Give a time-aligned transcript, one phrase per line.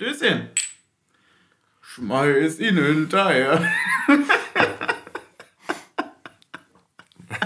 [0.00, 0.42] Stößchen.
[1.80, 3.68] Schmeiß ihn hinterher.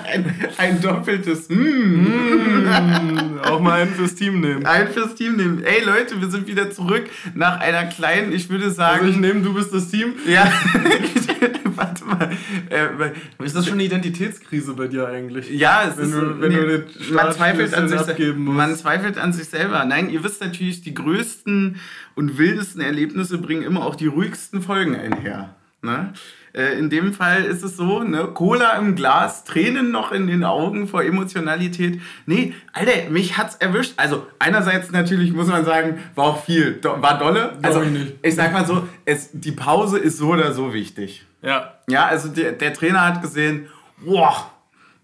[0.04, 3.38] ein, ein doppeltes mm.
[3.44, 4.66] Auch mal ein fürs Team nehmen.
[4.66, 5.64] Ein fürs Team nehmen.
[5.64, 9.06] Ey Leute, wir sind wieder zurück nach einer kleinen, ich würde sagen.
[9.06, 10.12] Also ich nehme, du bist das Team?
[10.26, 10.52] Ja.
[11.76, 12.30] Warte mal.
[12.70, 15.50] Äh, ist das schon eine Identitätskrise bei dir eigentlich?
[15.50, 16.14] Ja, es wenn ist.
[16.14, 19.84] Du, wenn nee, du man, zweifelt an sich, man zweifelt an sich selber.
[19.84, 21.76] Nein, ihr wisst natürlich, die größten
[22.14, 25.54] und wildesten Erlebnisse bringen immer auch die ruhigsten Folgen einher.
[25.82, 26.12] Ne?
[26.54, 30.44] Äh, in dem Fall ist es so, ne, Cola im Glas, Tränen noch in den
[30.44, 32.00] Augen vor Emotionalität.
[32.26, 33.94] Nee, Alter, mich hat's erwischt.
[33.96, 37.58] Also einerseits natürlich muss man sagen, war auch viel, war dolle.
[37.62, 41.24] Also ich, ich sag mal so, es, die Pause ist so oder so wichtig.
[41.42, 41.74] Ja.
[41.88, 43.68] Ja, also der, der Trainer hat gesehen,
[44.04, 44.52] boah,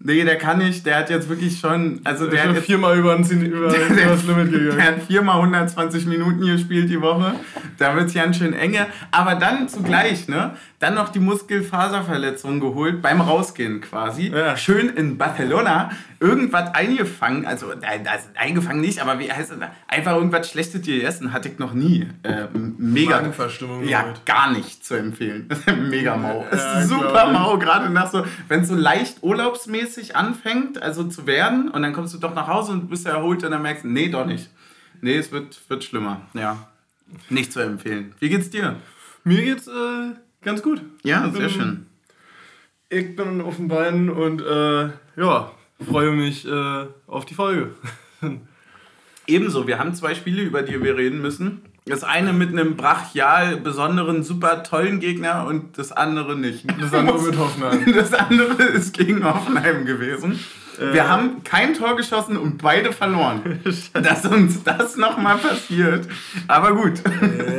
[0.01, 0.85] Nee, der kann nicht.
[0.85, 1.99] Der hat jetzt wirklich schon.
[2.05, 4.77] Also der, der hat viermal über, ein, über, der, über das Limit gegangen.
[4.77, 7.33] Der hat viermal 120 Minuten gespielt die Woche.
[7.77, 8.87] Da wird es ganz schön enge.
[9.11, 10.51] Aber dann zugleich, ne?
[10.79, 14.27] Dann noch die Muskelfaserverletzung geholt, beim Rausgehen quasi.
[14.29, 14.55] Ja.
[14.55, 15.91] Schön in Barcelona
[16.21, 17.45] irgendwas eingefangen.
[17.45, 19.57] Also, also eingefangen nicht, aber wie heißt das?
[19.89, 22.07] Einfach irgendwas Schlechtes gegessen hatte ich noch nie.
[22.23, 23.21] Äh, mega.
[23.83, 24.25] Ja, damit.
[24.25, 25.49] gar nicht zu empfehlen.
[25.89, 26.45] mega mau.
[26.49, 31.69] Ja, super mau, gerade nach so, wenn es so leicht urlaubsmäßig anfängt, also zu werden,
[31.69, 34.07] und dann kommst du doch nach Hause und bist erholt und dann merkst du, nee,
[34.07, 34.49] doch nicht.
[35.01, 36.21] Nee, es wird, wird schlimmer.
[36.33, 36.69] Ja.
[37.29, 38.13] Nicht zu empfehlen.
[38.19, 38.77] Wie geht's dir?
[39.25, 40.81] Mir geht's äh, Ganz gut.
[41.03, 41.85] Ja, bin, sehr schön.
[42.89, 45.51] Ich bin auf den Beinen und äh, ja,
[45.85, 47.71] freue mich äh, auf die Folge.
[49.27, 51.61] Ebenso, wir haben zwei Spiele, über die wir reden müssen.
[51.85, 56.65] Das eine mit einem brachial besonderen, super tollen Gegner und das andere nicht.
[56.79, 57.93] Das andere mit Hoffenheim.
[57.93, 60.39] Das andere ist gegen Hoffenheim gewesen.
[60.79, 63.59] Äh, wir haben kein Tor geschossen und beide verloren.
[63.93, 66.07] Dass uns das nochmal passiert.
[66.47, 67.01] Aber gut.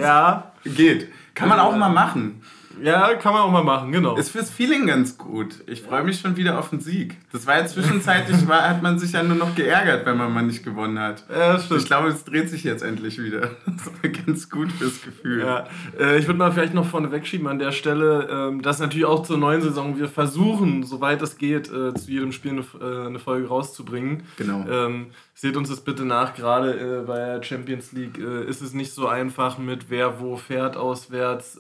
[0.01, 0.53] Ja.
[0.65, 1.09] Geht.
[1.35, 2.43] Kann man auch mal machen.
[2.83, 4.17] Ja, kann man auch mal machen, genau.
[4.17, 5.57] Ist fürs Feeling ganz gut.
[5.67, 7.17] Ich freue mich schon wieder auf den Sieg.
[7.33, 10.43] Das war ja zwischenzeitlich, war, hat man sich ja nur noch geärgert, wenn man mal
[10.43, 11.25] nicht gewonnen hat.
[11.29, 11.81] Ja, stimmt.
[11.81, 13.51] Ich glaube, es dreht sich jetzt endlich wieder.
[13.81, 15.41] Das war ganz gut fürs Gefühl.
[15.41, 15.67] Ja,
[15.99, 19.23] äh, ich würde mal vielleicht noch vorne wegschieben an der Stelle, ähm, dass natürlich auch
[19.23, 23.49] zur neuen Saison wir versuchen, soweit es geht, äh, zu jedem Spiel eine, äh, Folge
[23.49, 24.25] rauszubringen.
[24.37, 24.67] Genau.
[24.69, 29.07] Ähm, seht uns das bitte nach, gerade bei der Champions League ist es nicht so
[29.07, 31.59] einfach mit wer wo fährt auswärts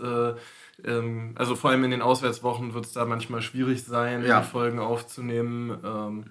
[0.84, 4.40] ähm, also vor allem in den Auswärtswochen wird es da manchmal schwierig sein, ja.
[4.40, 5.78] die Folgen aufzunehmen.
[5.84, 6.24] Ähm,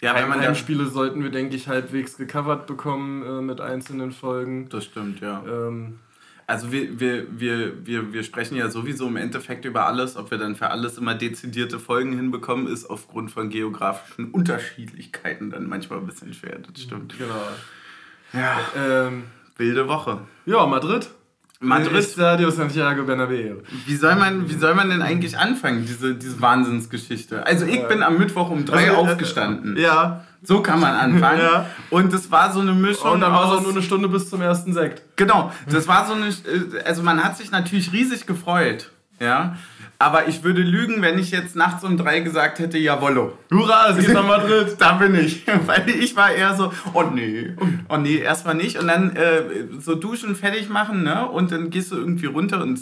[0.00, 4.68] ja, wenn man Heimspiele sollten wir, denke ich, halbwegs gecovert bekommen äh, mit einzelnen Folgen.
[4.68, 5.42] Das stimmt, ja.
[5.46, 5.98] Ähm,
[6.46, 10.16] also wir, wir, wir, wir, wir sprechen ja sowieso im Endeffekt über alles.
[10.16, 15.68] Ob wir dann für alles immer dezidierte Folgen hinbekommen, ist aufgrund von geografischen Unterschiedlichkeiten dann
[15.68, 16.58] manchmal ein bisschen schwer.
[16.58, 17.18] Das stimmt.
[17.18, 17.34] Genau.
[18.32, 18.58] Ja.
[18.76, 19.24] Ähm,
[19.56, 20.20] wilde Woche.
[20.44, 21.10] Ja, Madrid.
[21.60, 22.04] Madrid.
[22.04, 23.56] Stadio Santiago Bernabeu.
[23.86, 27.46] Wie soll man, wie soll man denn eigentlich anfangen, diese, diese Wahnsinnsgeschichte?
[27.46, 29.76] Also ich bin am Mittwoch um drei also, aufgestanden.
[29.76, 30.24] Ja.
[30.42, 31.40] So kann man anfangen.
[31.40, 31.66] ja.
[31.90, 33.12] Und es war so eine Mischung.
[33.12, 35.02] Und dann war es auch nur eine Stunde bis zum ersten Sekt.
[35.16, 35.50] Genau.
[35.68, 36.28] Das war so eine,
[36.84, 38.90] also man hat sich natürlich riesig gefreut.
[39.20, 39.56] Ja.
[39.98, 43.38] Aber ich würde lügen, wenn ich jetzt nachts um drei gesagt hätte, jawollo.
[43.50, 44.74] Hurra, es geht nach Madrid.
[44.78, 45.46] da bin ich.
[45.66, 47.54] Weil ich war eher so, oh nee,
[47.88, 48.78] oh nee, erstmal nicht.
[48.78, 49.42] Und dann äh,
[49.80, 51.26] so duschen, fertig machen, ne?
[51.26, 52.78] Und dann gehst du irgendwie runter und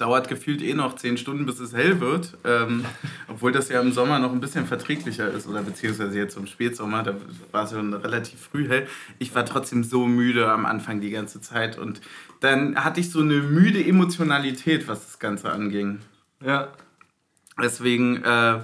[0.00, 2.38] dauert gefühlt eh noch zehn Stunden, bis es hell wird.
[2.44, 2.84] Ähm,
[3.28, 7.02] obwohl das ja im Sommer noch ein bisschen verträglicher ist, oder beziehungsweise jetzt im Spätsommer,
[7.02, 7.14] da
[7.52, 8.86] war es schon relativ früh hell.
[9.18, 12.00] Ich war trotzdem so müde am Anfang die ganze Zeit und
[12.40, 16.00] dann hatte ich so eine müde Emotionalität, was das Ganze anging.
[16.42, 16.68] Ja.
[17.60, 18.60] Deswegen äh,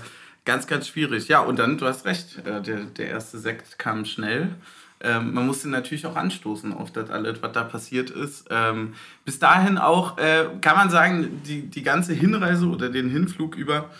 [0.46, 1.28] ganz, ganz schwierig.
[1.28, 4.54] Ja, und dann, du hast recht, äh, der, der erste Sekt kam schnell.
[5.00, 8.48] Ähm, man musste natürlich auch anstoßen auf das alles, was da passiert ist.
[8.50, 13.56] Ähm, bis dahin auch, äh, kann man sagen, die, die ganze Hinreise oder den Hinflug
[13.56, 13.90] über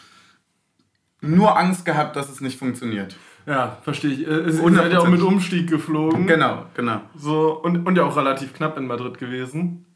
[1.21, 3.17] nur Angst gehabt, dass es nicht funktioniert.
[3.47, 4.27] Ja, verstehe ich.
[4.27, 6.27] Äh, es seid ja auch mit Umstieg geflogen.
[6.27, 7.01] Genau, genau.
[7.17, 9.87] So, und, und ja auch relativ knapp in Madrid gewesen.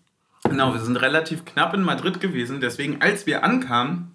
[0.45, 2.61] Genau, wir sind relativ knapp in Madrid gewesen.
[2.61, 4.13] Deswegen, als wir ankamen,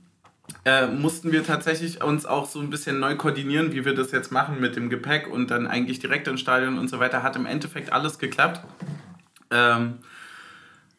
[0.65, 4.31] äh, mussten wir tatsächlich uns auch so ein bisschen neu koordinieren, wie wir das jetzt
[4.31, 7.21] machen mit dem Gepäck und dann eigentlich direkt ins Stadion und so weiter.
[7.21, 8.61] Hat im Endeffekt alles geklappt.
[9.51, 9.99] Ähm,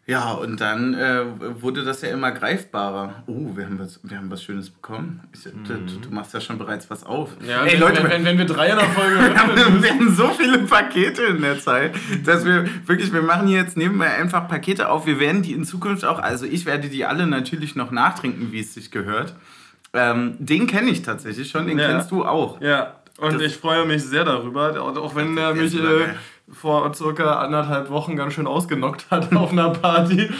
[0.08, 1.24] ja, und dann äh,
[1.60, 3.24] wurde das ja immer greifbarer.
[3.26, 5.20] Oh, wir haben was, wir haben was Schönes bekommen.
[5.34, 5.64] Ich, mhm.
[5.64, 7.30] du, du, machst ja schon bereits was auf.
[7.44, 10.14] Ja, Ey, wenn, Leute, wenn, wenn, wenn, wir drei in der Folge haben, wir haben
[10.14, 14.46] so viele Pakete in der Zeit, dass wir wirklich, wir machen hier jetzt nebenbei einfach
[14.46, 15.06] Pakete auf.
[15.06, 18.60] Wir werden die in Zukunft auch, also ich werde die alle natürlich noch nachtrinken, wie
[18.60, 19.34] es sich gehört.
[19.96, 21.88] Ähm, den kenne ich tatsächlich schon, den ja.
[21.88, 22.60] kennst du auch.
[22.60, 25.74] Ja, und das ich freue mich sehr darüber, auch wenn er mich...
[25.74, 26.14] Äh,
[26.52, 30.30] vor circa anderthalb Wochen ganz schön ausgenockt hat auf einer Party.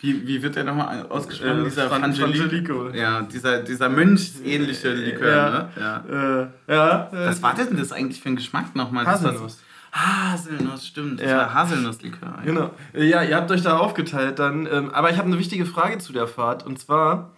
[0.00, 1.62] Wie, wie wird der nochmal ausgesprochen?
[1.62, 2.90] Äh, dieser Fran Frangelico.
[2.90, 5.68] Ja, dieser, dieser mönchsähnliche Likör, ja, ne?
[5.76, 6.42] Ja.
[6.68, 7.08] Äh, ja.
[7.10, 9.04] Was war denn das eigentlich für ein Geschmack nochmal?
[9.06, 9.60] Haselnuss.
[9.90, 11.20] Haselnuss, stimmt.
[11.20, 11.52] Das ja.
[11.52, 12.38] Haselnusslikör.
[12.44, 12.70] Genau.
[12.92, 14.68] Ja, ihr habt euch da aufgeteilt dann.
[14.70, 16.64] Ähm, aber ich habe eine wichtige Frage zu der Fahrt.
[16.64, 17.32] Und zwar,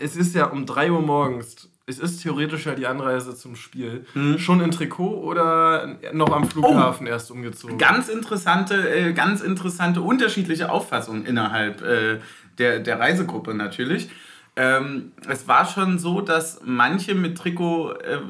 [0.00, 4.06] es ist ja um 3 Uhr morgens es ist theoretisch ja die Anreise zum Spiel.
[4.14, 4.38] Mhm.
[4.38, 7.10] Schon in Trikot oder noch am Flughafen oh.
[7.10, 7.78] erst umgezogen?
[7.78, 12.20] Ganz interessante, äh, ganz interessante unterschiedliche Auffassungen innerhalb äh,
[12.58, 14.08] der, der Reisegruppe natürlich.
[14.56, 18.20] Ähm, es war schon so, dass manche mit Trikot äh,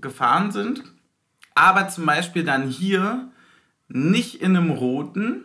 [0.00, 0.84] gefahren sind,
[1.54, 3.28] aber zum Beispiel dann hier
[3.88, 5.44] nicht in einem roten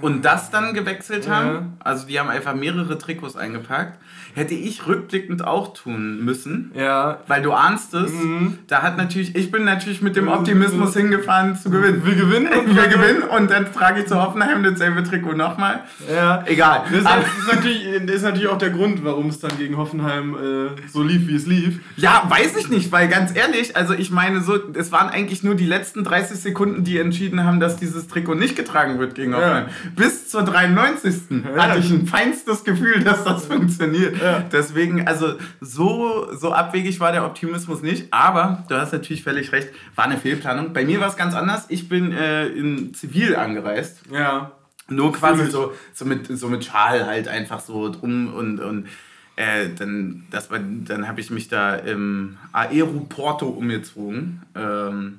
[0.00, 1.48] und das dann gewechselt haben.
[1.48, 1.66] Ja.
[1.80, 3.98] Also die haben einfach mehrere Trikots eingepackt
[4.36, 6.70] hätte ich rückblickend auch tun müssen.
[6.74, 7.20] Ja.
[7.26, 8.12] Weil du ahnst es.
[8.12, 8.58] Mhm.
[8.66, 12.02] Da hat natürlich, ich bin natürlich mit dem Optimismus hingefahren zu gewinnen.
[12.04, 15.80] Wir gewinnen und wir gewinnen und dann trage ich zu Hoffenheim dasselbe Trikot nochmal.
[16.12, 16.44] Ja.
[16.44, 16.82] Egal.
[16.84, 20.34] Das ist, das ist, natürlich, ist natürlich auch der Grund, warum es dann gegen Hoffenheim
[20.34, 21.80] äh, so lief, wie es lief.
[21.96, 25.54] Ja, weiß ich nicht, weil ganz ehrlich, also ich meine so, es waren eigentlich nur
[25.54, 29.65] die letzten 30 Sekunden, die entschieden haben, dass dieses Trikot nicht getragen wird gegen Hoffenheim.
[29.65, 29.65] Ja.
[29.94, 31.14] Bis zur 93.
[31.30, 31.62] Ja.
[31.62, 34.20] hatte ich ein feinstes Gefühl, dass das funktioniert.
[34.20, 34.40] Ja.
[34.40, 39.68] Deswegen, also so, so abwegig war der Optimismus nicht, aber du hast natürlich völlig recht,
[39.94, 40.72] war eine Fehlplanung.
[40.72, 41.66] Bei mir war es ganz anders.
[41.68, 44.02] Ich bin äh, in Zivil angereist.
[44.12, 44.52] Ja.
[44.88, 48.86] Nur quasi so, so, mit, so mit Schal halt einfach so drum und, und
[49.34, 54.42] äh, dann, dann habe ich mich da im Aeroporto umgezogen.
[54.54, 55.18] Ähm,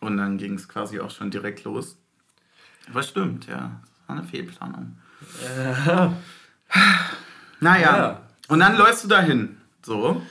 [0.00, 1.96] und dann ging es quasi auch schon direkt los.
[2.92, 3.80] Was stimmt, ja.
[3.84, 4.96] Das war eine Fehlplanung.
[5.42, 6.08] Äh.
[7.60, 7.96] Naja.
[7.96, 8.20] Ja.
[8.48, 9.56] Und dann läufst du dahin.
[9.82, 10.22] So.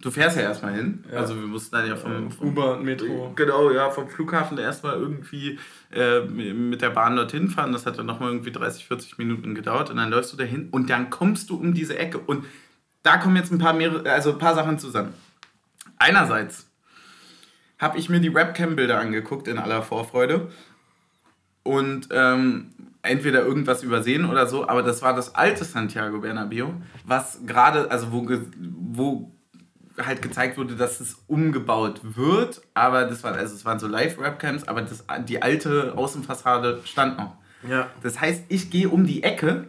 [0.00, 1.04] Du fährst ja erstmal hin.
[1.10, 1.18] Ja.
[1.18, 3.32] Also wir mussten dann ja vom, vom Uber und Metro.
[3.34, 5.58] Genau, ja, vom Flughafen erstmal irgendwie
[5.92, 7.72] äh, mit der Bahn dorthin fahren.
[7.72, 9.90] Das hat dann nochmal irgendwie 30, 40 Minuten gedauert.
[9.90, 12.18] Und dann läufst du dahin und dann kommst du um diese Ecke.
[12.18, 12.46] Und
[13.02, 15.12] da kommen jetzt ein paar, mehr, also ein paar Sachen zusammen.
[15.98, 16.70] Einerseits
[17.78, 20.50] habe ich mir die Webcam-Bilder angeguckt in aller Vorfreude.
[21.62, 22.70] Und ähm,
[23.02, 26.68] entweder irgendwas übersehen oder so, aber das war das alte Santiago Bernabéu,
[27.04, 28.26] was gerade, also wo,
[28.58, 29.32] wo
[29.98, 34.68] halt gezeigt wurde, dass es umgebaut wird, aber das war, also es waren so Live-Webcams,
[34.68, 37.36] aber das, die alte Außenfassade stand noch.
[37.68, 37.88] Ja.
[38.02, 39.66] Das heißt, ich gehe um die Ecke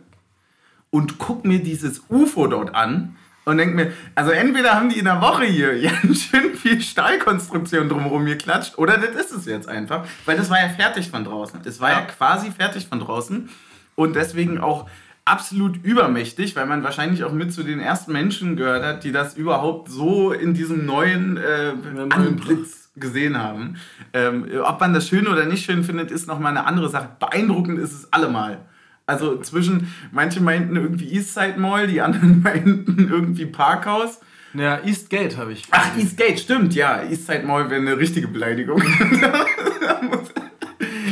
[0.89, 3.15] und gucke mir dieses UFO dort an
[3.45, 7.89] und denke mir, also entweder haben die in der Woche hier ganz schön viel Stahlkonstruktion
[7.89, 11.61] drumherum geklatscht oder das ist es jetzt einfach, weil das war ja fertig von draußen.
[11.65, 13.49] Es war ja, ja quasi fertig von draußen
[13.95, 14.87] und deswegen auch
[15.25, 19.35] absolut übermächtig, weil man wahrscheinlich auch mit zu den ersten Menschen gehört hat, die das
[19.35, 21.73] überhaupt so in diesem neuen äh,
[22.09, 23.77] Antlitz gesehen haben.
[24.13, 27.09] Ähm, ob man das schön oder nicht schön findet, ist nochmal eine andere Sache.
[27.19, 28.65] Beeindruckend ist es allemal.
[29.05, 34.19] Also zwischen, manche meinten irgendwie Eastside Mall, die anderen meinten irgendwie Parkhaus.
[34.53, 35.63] Ja, Eastgate habe ich.
[35.71, 37.03] Ach, Eastgate, stimmt, ja.
[37.03, 38.81] Eastside Mall wäre eine richtige Beleidigung.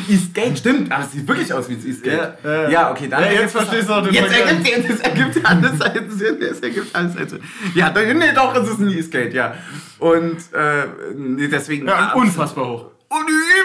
[0.09, 0.91] Eastgate, stimmt.
[0.91, 2.37] Aber es sieht wirklich aus wie das Eastgate.
[2.43, 3.23] Ja, äh, ja okay, dann.
[3.23, 5.79] Ja, jetzt verstehst du auch den Jetzt ergibt es ergibt alles
[6.17, 6.41] Sinn.
[6.41, 7.39] Es ergibt alles Sinn.
[7.75, 9.55] Ja, nee, doch, es ist ein Eastgate, ja.
[9.99, 11.87] Und äh, deswegen.
[11.87, 12.98] Ja, unfassbar hoch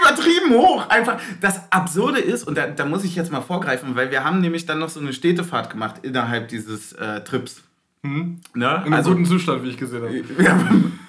[0.01, 0.89] übertrieben hoch.
[0.89, 4.41] Einfach das Absurde ist, und da, da, muss ich jetzt mal vorgreifen, weil wir haben
[4.41, 7.63] nämlich dann noch so eine Städtefahrt gemacht innerhalb dieses äh, Trips.
[8.03, 8.41] Mhm.
[8.55, 8.67] Ne?
[8.67, 10.15] In einem also, guten Zustand, wie ich gesehen habe.
[10.43, 10.59] Ja,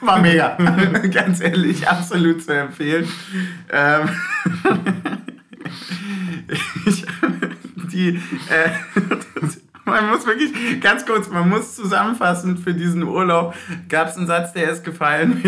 [0.02, 0.58] war mega.
[1.14, 3.08] Ganz ehrlich, absolut zu empfehlen.
[3.72, 4.10] Ähm,
[6.86, 7.06] ich,
[7.92, 8.10] die,
[8.50, 8.70] äh,
[9.86, 13.56] man muss wirklich, ganz kurz, man muss zusammenfassen für diesen Urlaub,
[13.88, 15.42] gab es einen Satz, der ist gefallen.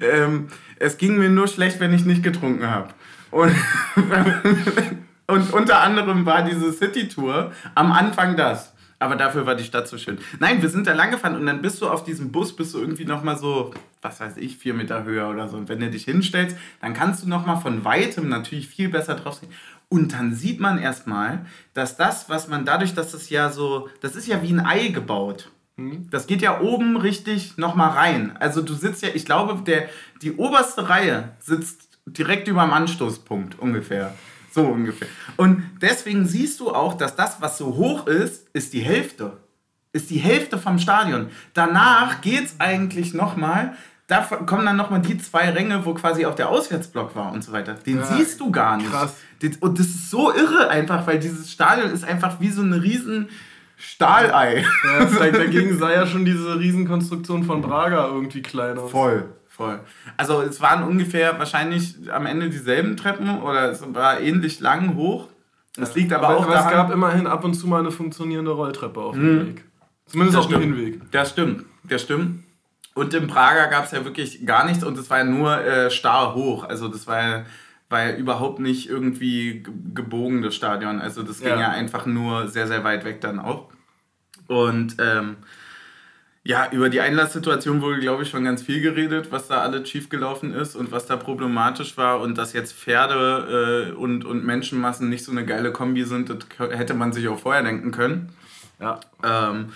[0.00, 2.88] ähm, es ging mir nur schlecht, wenn ich nicht getrunken habe.
[3.30, 3.54] Und,
[5.26, 8.72] und unter anderem war diese City-Tour am Anfang das.
[8.98, 10.16] Aber dafür war die Stadt so schön.
[10.38, 12.78] Nein, wir sind da lang gefahren und dann bist du auf diesem Bus, bist du
[12.78, 15.58] irgendwie nochmal so, was weiß ich, vier Meter höher oder so.
[15.58, 19.34] Und wenn du dich hinstellst, dann kannst du nochmal von weitem natürlich viel besser drauf
[19.34, 19.50] sehen.
[19.88, 24.16] Und dann sieht man erstmal, dass das, was man dadurch, dass das ja so, das
[24.16, 25.50] ist ja wie ein Ei gebaut.
[25.76, 26.08] Mhm.
[26.10, 28.36] Das geht ja oben richtig nochmal rein.
[28.38, 29.88] Also du sitzt ja, ich glaube, der,
[30.22, 34.14] die oberste Reihe sitzt direkt über dem Anstoßpunkt ungefähr.
[34.52, 35.08] So ungefähr.
[35.36, 39.36] Und deswegen siehst du auch, dass das, was so hoch ist, ist die Hälfte.
[39.92, 41.28] Ist die Hälfte vom Stadion.
[41.52, 43.76] Danach geht es eigentlich nochmal.
[44.06, 47.52] Da kommen dann nochmal die zwei Ränge, wo quasi auch der Auswärtsblock war und so
[47.52, 47.74] weiter.
[47.74, 48.90] Den ja, siehst du gar nicht.
[48.90, 49.14] Krass.
[49.60, 53.28] Und das ist so irre einfach, weil dieses Stadion ist einfach wie so eine riesen
[53.76, 54.64] Stahlei.
[54.84, 58.82] Ja, dagegen sei ja schon diese Riesenkonstruktion von Braga irgendwie kleiner.
[58.82, 59.80] Voll, Voll.
[60.18, 65.28] Also es waren ungefähr wahrscheinlich am Ende dieselben Treppen oder es war ähnlich lang hoch.
[65.76, 67.90] Das liegt aber, aber auch aber daran, es gab immerhin ab und zu mal eine
[67.90, 69.46] funktionierende Rolltreppe auf dem mhm.
[69.46, 69.64] Weg.
[70.04, 71.10] Zumindest das auf dem Hinweg.
[71.10, 72.44] Das stimmt, das stimmt.
[72.94, 75.90] Und im Prager gab es ja wirklich gar nichts und es war ja nur äh,
[75.90, 76.64] starr hoch.
[76.64, 77.44] Also das war ja,
[77.88, 79.62] war ja überhaupt nicht irgendwie
[79.94, 81.00] gebogen, das Stadion.
[81.00, 83.70] Also das ging ja, ja einfach nur sehr, sehr weit weg dann auch.
[84.48, 85.36] Und ähm,
[86.46, 90.54] ja, über die Einlasssituation wurde, glaube ich, schon ganz viel geredet, was da alles schiefgelaufen
[90.54, 95.24] ist und was da problematisch war und dass jetzt Pferde äh, und, und Menschenmassen nicht
[95.24, 96.38] so eine geile Kombi sind, das
[96.70, 98.28] hätte man sich auch vorher denken können.
[98.80, 99.00] Ja.
[99.24, 99.72] Ähm,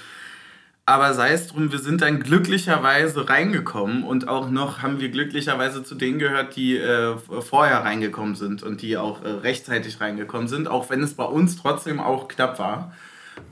[0.91, 5.85] aber sei es drum, wir sind dann glücklicherweise reingekommen und auch noch haben wir glücklicherweise
[5.85, 10.67] zu denen gehört, die äh, vorher reingekommen sind und die auch äh, rechtzeitig reingekommen sind,
[10.67, 12.93] auch wenn es bei uns trotzdem auch knapp war.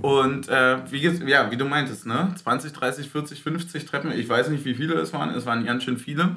[0.03, 2.35] Und äh, wie, ja, wie du meintest, ne?
[2.43, 5.85] 20, 30, 40, 50 Treppen, ich weiß nicht, wie viele es waren, es waren ganz
[5.85, 6.35] schön viele.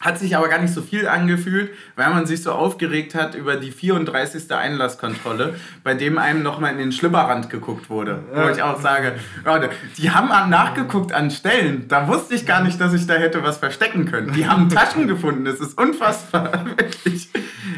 [0.00, 3.56] Hat sich aber gar nicht so viel angefühlt, weil man sich so aufgeregt hat über
[3.56, 4.50] die 34.
[4.50, 8.24] Einlasskontrolle, bei dem einem nochmal in den Schlipperrand geguckt wurde.
[8.32, 12.80] Wo ich auch sage, Leute, die haben nachgeguckt an Stellen, da wusste ich gar nicht,
[12.80, 14.32] dass ich da hätte was verstecken können.
[14.32, 17.28] Die haben Taschen gefunden, das ist unfassbar, wirklich.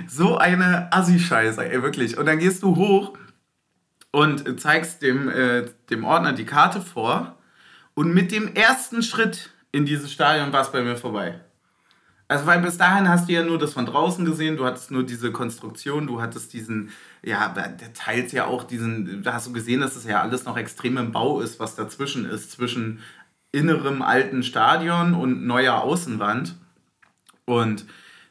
[0.07, 2.19] So eine Assi-Scheiße, ey, wirklich.
[2.19, 3.19] Und dann gehst du hoch
[4.13, 7.37] und zeigst dem, äh, dem Ordner die Karte vor
[7.95, 11.41] und mit dem ersten Schritt in dieses Stadion war es bei mir vorbei.
[12.33, 15.03] Also, weil bis dahin hast du ja nur das von draußen gesehen, du hattest nur
[15.03, 16.89] diese Konstruktion, du hattest diesen,
[17.23, 20.57] ja, der teilt ja auch diesen, da hast du gesehen, dass das ja alles noch
[20.57, 23.01] extrem im Bau ist, was dazwischen ist, zwischen
[23.53, 26.55] innerem alten Stadion und neuer Außenwand.
[27.45, 27.85] Und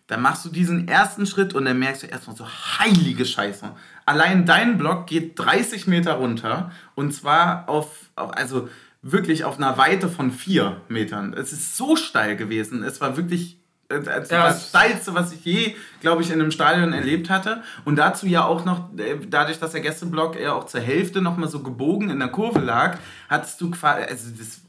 [0.08, 3.70] dann machst du diesen ersten Schritt und dann merkst du erstmal so, heilige Scheiße.
[4.08, 8.68] Allein dein Block geht 30 Meter runter und zwar auf, auf also
[9.04, 11.34] wirklich auf einer Weite von 4 Metern.
[11.34, 12.82] Es ist so steil gewesen.
[12.82, 13.61] Es war wirklich
[13.92, 14.48] äh, also ja.
[14.48, 17.64] das Steilste, was ich je, glaube ich, in einem Stadion erlebt hatte.
[17.86, 21.50] Und dazu ja auch noch, äh, dadurch, dass der Gästeblock ja auch zur Hälfte nochmal
[21.50, 22.98] so gebogen in der Kurve lag,
[23.30, 24.62] hattest du quasi, also das,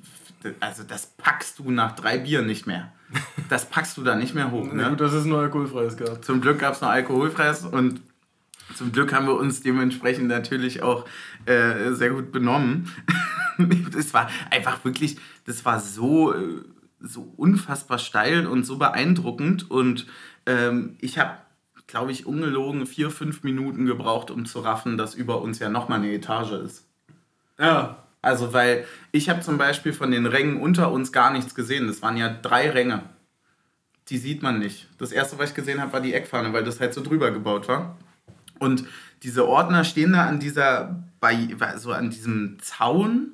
[0.60, 2.92] also das packst du nach drei Bier nicht mehr.
[3.48, 4.72] Das packst du da nicht mehr hoch.
[4.72, 4.88] Ne?
[4.88, 6.24] gut, dass es nur alkoholfreies gab.
[6.24, 8.00] Zum Glück gab es nur alkoholfreies und
[8.74, 11.04] zum Glück haben wir uns dementsprechend natürlich auch
[11.46, 12.90] äh, sehr gut benommen.
[13.96, 16.62] Es war einfach wirklich, das war so, äh,
[17.02, 19.70] so unfassbar steil und so beeindruckend.
[19.70, 20.06] Und
[20.46, 21.38] ähm, ich habe,
[21.86, 25.98] glaube ich, ungelogen vier, fünf Minuten gebraucht, um zu raffen, dass über uns ja nochmal
[25.98, 26.86] eine Etage ist.
[27.58, 27.98] Ja.
[28.24, 31.88] Also, weil ich habe zum Beispiel von den Rängen unter uns gar nichts gesehen.
[31.88, 33.02] Das waren ja drei Ränge.
[34.08, 34.88] Die sieht man nicht.
[34.98, 37.66] Das erste, was ich gesehen habe, war die Eckfahne, weil das halt so drüber gebaut
[37.66, 37.96] war.
[38.60, 38.84] Und
[39.24, 43.32] diese Ordner stehen da an dieser, bei, so an diesem Zaun,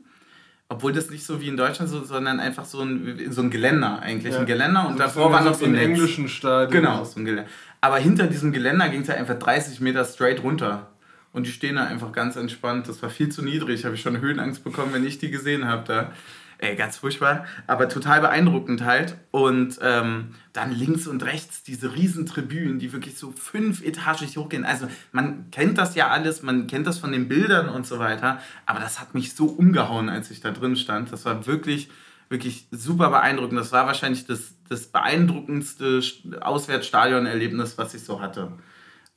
[0.68, 4.00] obwohl das nicht so wie in Deutschland so, sondern einfach so ein, so ein Geländer
[4.00, 4.40] eigentlich, ja.
[4.40, 6.82] ein Geländer und so davor war noch so ein englischen Stadion.
[6.82, 7.48] Genau, so ein Geländer.
[7.80, 10.88] Aber hinter diesem Geländer ging es ja einfach 30 Meter straight runter.
[11.32, 12.88] Und die stehen da einfach ganz entspannt.
[12.88, 13.84] Das war viel zu niedrig.
[13.84, 16.12] Habe ich schon Höhenangst bekommen, wenn ich die gesehen habe da.
[16.60, 19.16] Ey, ganz furchtbar, aber total beeindruckend halt.
[19.30, 24.64] Und ähm, dann links und rechts diese Riesentribünen, die wirklich so fünf Etagen hochgehen.
[24.64, 28.40] Also man kennt das ja alles, man kennt das von den Bildern und so weiter.
[28.66, 31.12] Aber das hat mich so umgehauen, als ich da drin stand.
[31.12, 31.90] Das war wirklich,
[32.28, 33.60] wirklich super beeindruckend.
[33.60, 36.00] Das war wahrscheinlich das, das beeindruckendste
[36.40, 38.50] Auswärtsstadionerlebnis, was ich so hatte.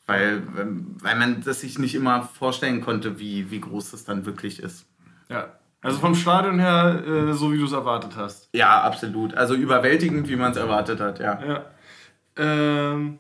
[0.05, 0.43] Weil,
[1.00, 4.86] weil man das sich nicht immer vorstellen konnte, wie, wie groß das dann wirklich ist.
[5.27, 8.50] Ja, also vom Stadion her, äh, so wie du es erwartet hast.
[8.53, 9.33] Ja, absolut.
[9.33, 11.43] Also überwältigend, wie man es erwartet hat, ja.
[11.43, 11.65] Ja.
[12.38, 13.17] Ähm,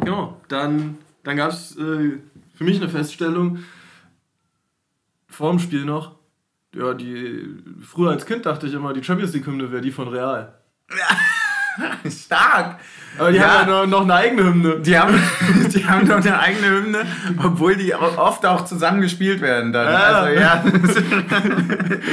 [0.00, 2.18] genau, dann, dann gab es äh,
[2.54, 3.64] für mich eine Feststellung
[5.28, 6.16] vor dem Spiel noch.
[6.72, 10.54] Ja, die früher als Kind dachte ich immer, die Champions League-Hymne wäre die von Real.
[12.08, 12.80] Stark.
[13.18, 13.60] Aber die ja.
[13.60, 14.80] haben ja noch eine eigene Hymne.
[14.80, 15.14] Die haben,
[15.74, 17.06] die haben noch eine eigene Hymne,
[17.42, 19.92] obwohl die oft auch zusammen gespielt werden dann.
[19.92, 19.98] Ja.
[19.98, 20.64] Also ja.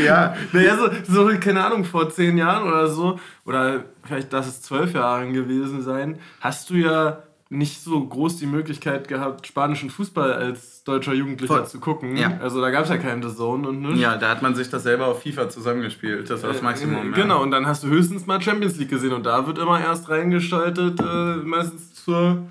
[0.06, 0.36] ja.
[0.52, 4.94] Naja, so, so, keine Ahnung, vor zehn Jahren oder so, oder vielleicht lass es zwölf
[4.94, 10.77] Jahre gewesen sein, hast du ja nicht so groß die Möglichkeit gehabt, spanischen Fußball als
[10.88, 11.68] deutscher Jugendlicher Voll.
[11.68, 12.16] zu gucken.
[12.16, 12.38] Ja.
[12.42, 14.00] Also da gab es ja keinen The Zone und nichts.
[14.00, 16.30] Ja, da hat man sich das selber auf FIFA zusammengespielt.
[16.30, 17.14] Das war das äh, Maximum.
[17.14, 19.80] Äh, genau, und dann hast du höchstens mal Champions League gesehen und da wird immer
[19.80, 22.48] erst reingeschaltet, äh, meistens zur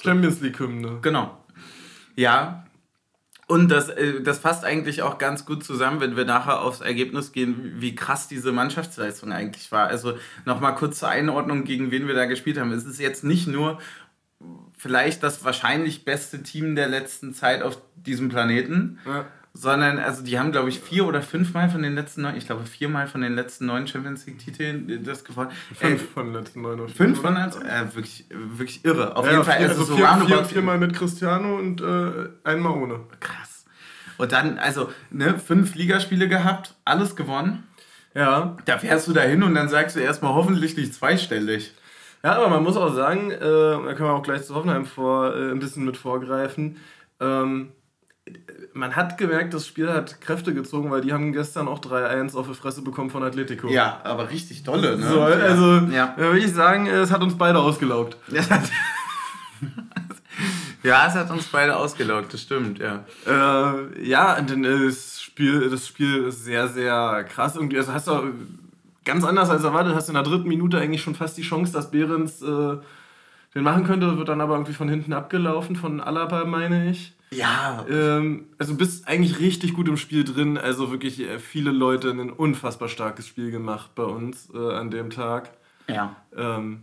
[0.00, 0.98] Champions League-Hymne.
[1.02, 1.38] Genau.
[2.16, 2.64] Ja.
[3.48, 7.32] Und das, äh, das fasst eigentlich auch ganz gut zusammen, wenn wir nachher aufs Ergebnis
[7.32, 9.88] gehen, wie krass diese Mannschaftsleistung eigentlich war.
[9.88, 10.14] Also
[10.46, 12.72] nochmal kurz zur Einordnung, gegen wen wir da gespielt haben.
[12.72, 13.78] Es ist jetzt nicht nur
[14.82, 18.98] vielleicht das wahrscheinlich beste Team der letzten Zeit auf diesem Planeten.
[19.06, 19.26] Ja.
[19.54, 22.64] sondern also die haben, glaube ich, vier oder fünfmal von den letzten neun, ich glaube
[22.64, 25.50] viermal von den letzten neun Champions League-Titeln äh, das gewonnen.
[25.74, 26.80] Fünf äh, von den letzten neun.
[26.80, 29.14] Oder fünf von den äh, wirklich, wirklich irre.
[29.14, 29.58] Auf ja, jeden Fall.
[29.58, 33.00] Vier, also, so vier, vier, viermal mit Cristiano und äh, einmal ohne.
[33.20, 33.64] Krass.
[34.18, 37.64] Und dann, also, ne, fünf Ligaspiele gehabt, alles gewonnen.
[38.14, 38.56] Ja.
[38.64, 41.72] Da fährst du da hin und dann sagst du erstmal hoffentlich nicht zweistellig.
[42.24, 45.34] Ja, aber man muss auch sagen, äh, da können wir auch gleich zu Hoffenheim vor,
[45.34, 46.76] äh, ein bisschen mit vorgreifen.
[47.20, 47.72] Ähm,
[48.72, 52.46] man hat gemerkt, das Spiel hat Kräfte gezogen, weil die haben gestern auch 3-1 auf
[52.46, 53.68] die Fresse bekommen von Atletico.
[53.68, 55.08] Ja, aber richtig dolle, ne?
[55.08, 56.14] So, also, ja.
[56.16, 58.16] würde ich sagen, es hat uns beide ausgelaugt.
[60.84, 63.04] ja, es hat uns beide ausgelaugt, das stimmt, ja.
[63.26, 67.56] Äh, ja, denn das Spiel, das Spiel ist sehr, sehr krass.
[67.56, 68.32] Irgendwie, also hast du
[69.04, 71.72] ganz anders als erwartet, hast du in der dritten Minute eigentlich schon fast die Chance,
[71.72, 72.76] dass Behrens äh,
[73.54, 77.14] den machen könnte, wird dann aber irgendwie von hinten abgelaufen, von Alaba, meine ich.
[77.30, 77.84] Ja.
[77.88, 80.58] Ähm, also bist eigentlich richtig gut im Spiel drin.
[80.58, 85.10] Also wirklich äh, viele Leute ein unfassbar starkes Spiel gemacht bei uns äh, an dem
[85.10, 85.50] Tag.
[85.88, 86.16] Ja.
[86.36, 86.82] Ähm,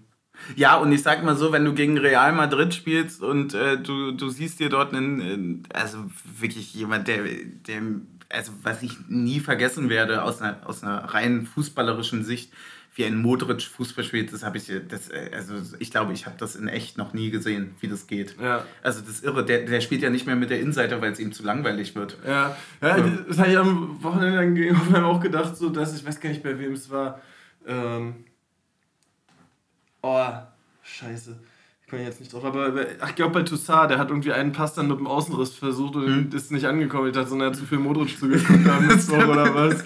[0.55, 4.11] ja, und ich sag mal so, wenn du gegen Real Madrid spielst und äh, du,
[4.11, 5.97] du siehst dir dort einen, also
[6.39, 7.23] wirklich jemand, der,
[7.67, 7.81] der,
[8.29, 12.53] also was ich nie vergessen werde aus einer, aus einer rein fußballerischen Sicht,
[12.95, 16.55] wie ein Modric Fußball spielt, das habe ich, das, also ich glaube, ich habe das
[16.55, 18.35] in echt noch nie gesehen, wie das geht.
[18.41, 18.65] Ja.
[18.81, 21.19] Also das ist irre, der, der spielt ja nicht mehr mit der Insider, weil es
[21.19, 22.17] ihm zu langweilig wird.
[22.25, 23.09] Ja, ja so.
[23.27, 26.43] das habe ich am Wochenende gegen Hoffenheim auch gedacht, so dass ich weiß gar nicht,
[26.43, 27.21] bei wem es war.
[27.65, 28.25] Ähm
[30.01, 30.31] oh,
[30.83, 31.39] scheiße
[31.89, 34.73] komme jetzt nicht drauf, aber ach, ich glaube bei Toussaint, der hat irgendwie einen Pass
[34.73, 36.29] dann mit dem Außenriss versucht und hm.
[36.33, 37.07] ist nicht angekommen.
[37.07, 38.89] Ich dachte, so, er hat zu viel Modric zugeguckt haben
[39.29, 39.83] oder was.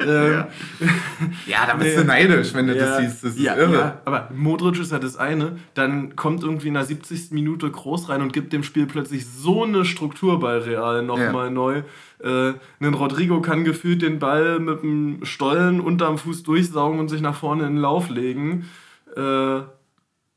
[0.00, 0.48] ähm, ja.
[1.46, 2.02] ja, da bist nee.
[2.02, 2.84] du neidisch, wenn du ja.
[2.84, 3.24] das siehst.
[3.24, 3.74] Das ist ja, irre.
[3.74, 5.58] Ja, aber Modric ist ja das eine.
[5.74, 7.32] Dann kommt irgendwie in der 70.
[7.32, 11.50] Minute Groß rein und gibt dem Spiel plötzlich so eine Struktur bei Real nochmal ja.
[11.50, 11.82] neu.
[12.22, 17.20] Äh, ein Rodrigo kann gefühlt den Ball mit dem Stollen unterm Fuß durchsaugen und sich
[17.20, 18.68] nach vorne in den Lauf legen.
[19.16, 19.60] Äh,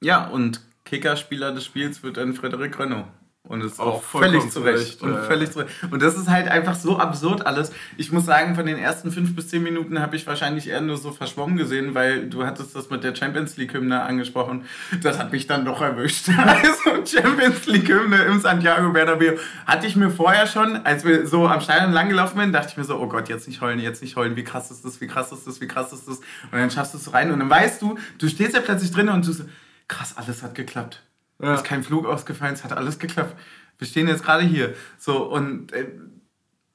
[0.04, 3.06] ja, und Kickerspieler des Spiels wird dann Frederik Renault.
[3.44, 5.02] Und ist auch, auch völlig zurecht.
[5.02, 5.72] Und, völlig zurecht.
[5.90, 7.72] und das ist halt einfach so absurd alles.
[7.98, 10.98] Ich muss sagen, von den ersten fünf bis zehn Minuten habe ich wahrscheinlich eher nur
[10.98, 14.66] so verschwommen gesehen, weil du hattest das mit der Champions League-Hymne angesprochen.
[15.02, 16.30] Das hat mich dann doch erwischt.
[16.38, 21.62] also Champions League-Hymne im Santiago Bernabeu hatte ich mir vorher schon, als wir so am
[21.62, 24.36] Stadion langgelaufen sind, dachte ich mir so, oh Gott, jetzt nicht heulen, jetzt nicht heulen.
[24.36, 26.18] Wie krass ist das, wie krass ist das, wie krass ist das?
[26.20, 29.08] Und dann schaffst du es rein und dann weißt du, du stehst ja plötzlich drin
[29.08, 29.46] und du so,
[29.92, 31.04] krass, alles hat geklappt.
[31.42, 31.56] Ja.
[31.56, 33.36] Ist kein Flug ausgefallen, es hat alles geklappt.
[33.78, 34.74] Wir stehen jetzt gerade hier.
[34.98, 35.88] So, und äh,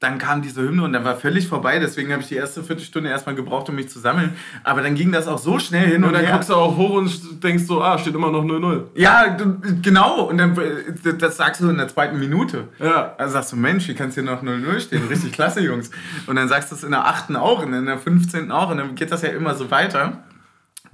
[0.01, 1.79] dann kam diese Hymne und dann war völlig vorbei.
[1.79, 4.35] Deswegen habe ich die erste Viertelstunde erstmal gebraucht, um mich zu sammeln.
[4.63, 6.35] Aber dann ging das auch so schnell hin und, und dann her.
[6.35, 8.89] guckst du auch hoch und denkst so, ah, steht immer noch 0-0.
[8.95, 9.37] Ja,
[9.81, 10.25] genau.
[10.25, 10.55] Und dann,
[11.19, 12.69] das sagst du in der zweiten Minute.
[12.79, 13.15] Ja.
[13.17, 15.09] Also sagst du, Mensch, wie kann es hier noch 0-0 stehen?
[15.09, 15.91] Richtig klasse, Jungs.
[16.27, 18.51] Und dann sagst du es in der achten auch und in der 15.
[18.51, 18.71] auch.
[18.71, 20.25] Und dann geht das ja immer so weiter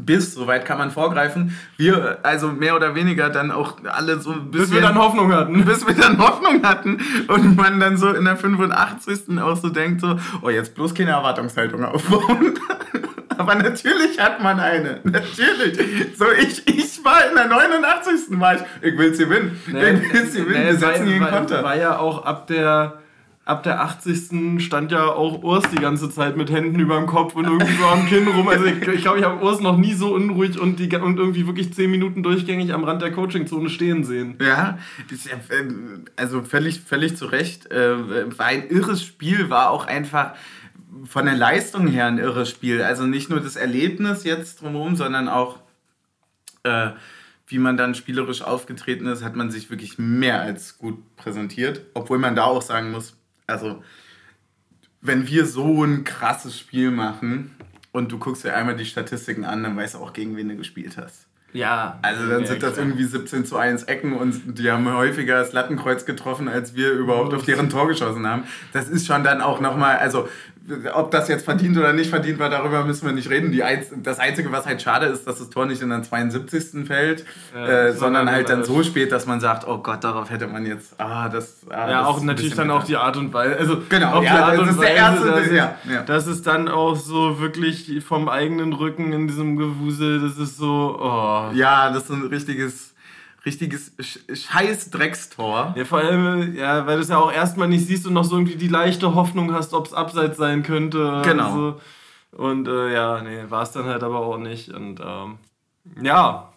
[0.05, 4.51] bis, soweit kann man vorgreifen, wir also mehr oder weniger dann auch alle so ein
[4.51, 4.71] bisschen...
[4.71, 5.65] Bis wir dann Hoffnung hatten.
[5.65, 9.39] Bis wir dann Hoffnung hatten und man dann so in der 85.
[9.41, 12.59] auch so denkt so, oh jetzt bloß keine Erwartungshaltung aufbauen.
[13.39, 15.01] Aber natürlich hat man eine.
[15.05, 15.79] Natürlich.
[16.17, 18.39] So, ich, ich war in der 89.
[18.39, 19.61] war ich, ich will sie gewinnen.
[19.67, 20.61] Nee, ich will sie gewinnen.
[20.61, 21.63] Nee, wir setzen war, Konter.
[21.65, 22.99] War ja auch ab der
[23.45, 24.63] ab der 80.
[24.65, 27.85] stand ja auch Urs die ganze Zeit mit Händen über dem Kopf und irgendwie so
[27.87, 28.49] am Kinn rum.
[28.49, 31.19] Also ich glaube, ich, glaub, ich habe Urs noch nie so unruhig und, die, und
[31.19, 34.37] irgendwie wirklich 10 Minuten durchgängig am Rand der Coachingzone stehen sehen.
[34.41, 34.79] Ja,
[36.17, 37.71] also völlig, völlig zu Recht.
[37.71, 40.35] Äh, war ein irres Spiel, war auch einfach
[41.05, 42.83] von der Leistung her ein irres Spiel.
[42.83, 45.59] Also nicht nur das Erlebnis jetzt drumherum, sondern auch
[46.63, 46.91] äh,
[47.49, 51.83] wie man dann spielerisch aufgetreten ist, hat man sich wirklich mehr als gut präsentiert.
[51.93, 53.17] Obwohl man da auch sagen muss,
[53.53, 53.83] also
[55.01, 57.55] wenn wir so ein krasses Spiel machen
[57.93, 60.57] und du guckst dir einmal die Statistiken an, dann weißt du auch, gegen wen du
[60.57, 61.27] gespielt hast.
[61.53, 61.99] Ja.
[62.03, 62.87] Also dann ja, sind das klar.
[62.87, 67.35] irgendwie 17 zu 1 Ecken und die haben häufiger das Lattenkreuz getroffen, als wir überhaupt
[67.35, 68.45] auf deren Tor geschossen haben.
[68.73, 70.29] Das ist schon dann auch nochmal, also
[70.95, 73.53] ob das jetzt verdient oder nicht verdient war, darüber müssen wir nicht reden.
[73.53, 76.87] Die Einz das Einzige, was halt schade ist, dass das Tor nicht in der 72.
[76.87, 80.47] fällt, ja, äh, sondern halt dann so spät, dass man sagt, oh Gott, darauf hätte
[80.47, 81.61] man jetzt, ah, das...
[81.69, 84.35] Ah, ja, das auch natürlich dann auch die Art und Weise, also genau, auch ja,
[84.35, 86.03] die Art das und ist Weise, der erste, dass, ja, ja.
[86.03, 90.99] das ist dann auch so wirklich vom eigenen Rücken in diesem Gewusel, das ist so,
[91.01, 91.55] oh.
[91.55, 92.92] Ja, das ist ein richtiges
[93.45, 95.75] richtiges scheiß Dreckstor.
[95.77, 98.37] Ja, vor allem, ja, weil du es ja auch erstmal nicht siehst und noch so
[98.37, 101.23] irgendwie die leichte Hoffnung hast, ob es abseits sein könnte.
[101.25, 101.45] Genau.
[101.45, 101.81] Also,
[102.33, 104.71] und äh, ja, nee, war es dann halt aber auch nicht.
[104.71, 105.39] Und ähm,
[106.01, 106.49] ja.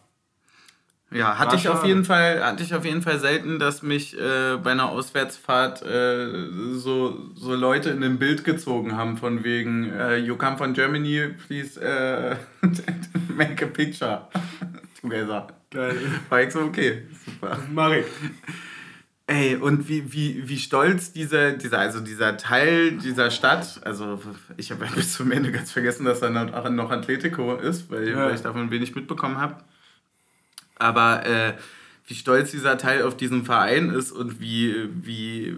[1.12, 4.58] Ja, hatte ich auf jeden Fall, hatte ich auf jeden Fall selten, dass mich äh,
[4.58, 10.18] bei einer Auswärtsfahrt äh, so, so Leute in ein Bild gezogen haben von wegen äh,
[10.18, 12.36] You come from Germany, please äh,
[13.34, 14.28] make a picture
[15.00, 15.48] together.
[15.76, 15.98] Geil.
[16.30, 17.60] War ich so, okay, super.
[17.72, 18.06] Marek.
[19.28, 24.22] Ey, und wie, wie, wie stolz dieser, dieser, also dieser Teil dieser Stadt, also
[24.56, 28.28] ich habe bis zum Ende ganz vergessen, dass da noch Atletico ist, weil, ja.
[28.28, 29.58] weil ich davon wenig mitbekommen habe.
[30.78, 31.54] Aber äh,
[32.08, 35.58] wie stolz dieser Teil auf diesen Verein ist und wie, wie,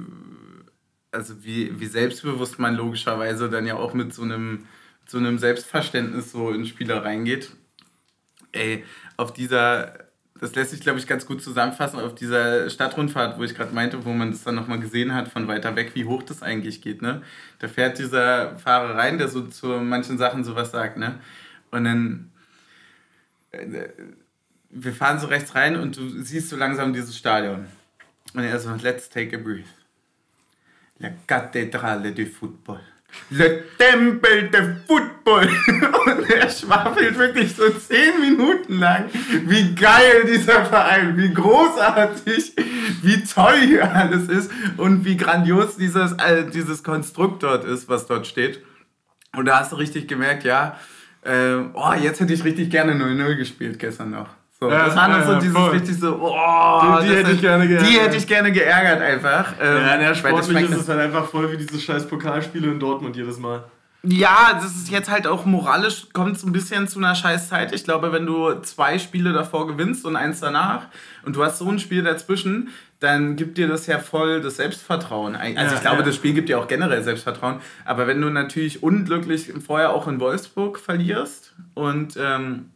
[1.12, 4.66] also wie, wie selbstbewusst man logischerweise dann ja auch mit so einem,
[5.06, 7.52] so einem Selbstverständnis so in Spiele reingeht.
[8.54, 8.86] Ey,
[9.18, 10.07] auf dieser
[10.40, 14.06] das lässt sich, glaube ich, ganz gut zusammenfassen auf dieser Stadtrundfahrt, wo ich gerade meinte,
[14.06, 17.02] wo man das dann nochmal gesehen hat von weiter weg, wie hoch das eigentlich geht.
[17.02, 17.22] Ne?
[17.60, 20.98] Da fährt dieser Fahrer rein, der so zu manchen Sachen sowas sagt.
[20.98, 21.20] Ne?
[21.72, 22.32] Und dann,
[23.52, 23.90] äh,
[24.70, 27.66] wir fahren so rechts rein und du siehst so langsam dieses Stadion.
[28.34, 29.66] Und er so, let's take a breath.
[31.00, 32.82] La Cattedrale du Football.
[33.30, 35.48] Le Tempel de Football.
[36.06, 39.06] Und er schwafelt wirklich so zehn Minuten lang,
[39.46, 42.54] wie geil dieser Verein, wie großartig,
[43.02, 48.08] wie toll hier alles ist und wie grandios dieses, äh, dieses Konstrukt dort ist, was
[48.08, 48.64] dort steht.
[49.36, 50.78] Und da hast du richtig gemerkt, ja,
[51.24, 54.30] äh, oh, jetzt hätte ich richtig gerne 0-0 gespielt gestern noch.
[54.60, 55.70] So, ja, das war dann ja, so dieses voll.
[55.70, 57.90] richtig so, oh, die, die hätte ich gerne geärgert.
[57.90, 59.54] Die hätte ich gerne geärgert einfach.
[59.62, 63.16] Ähm, ja, der sportlich ist es halt einfach voll wie diese scheiß Pokalspiele in Dortmund
[63.16, 63.66] jedes Mal.
[64.04, 67.74] Ja, das ist jetzt halt auch moralisch, kommt es ein bisschen zu einer scheiß Zeit.
[67.74, 70.88] Ich glaube, wenn du zwei Spiele davor gewinnst und eins danach
[71.26, 75.36] und du hast so ein Spiel dazwischen, dann gibt dir das ja voll das Selbstvertrauen.
[75.36, 76.04] Also ja, ich glaube, ja.
[76.04, 77.60] das Spiel gibt dir auch generell Selbstvertrauen.
[77.86, 82.72] Aber wenn du natürlich unglücklich vorher auch in Wolfsburg verlierst und ähm,